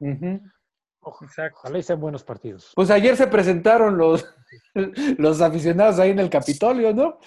Exacto. 0.00 0.53
Ojalá 1.04 1.78
y 1.78 1.82
sean 1.82 2.00
buenos 2.00 2.24
partidos. 2.24 2.72
Pues 2.74 2.90
ayer 2.90 3.16
se 3.16 3.26
presentaron 3.26 3.96
los, 3.96 4.26
los 5.18 5.40
aficionados 5.40 5.98
ahí 5.98 6.10
en 6.10 6.18
el 6.18 6.30
Capitolio, 6.30 6.94
¿no? 6.94 7.18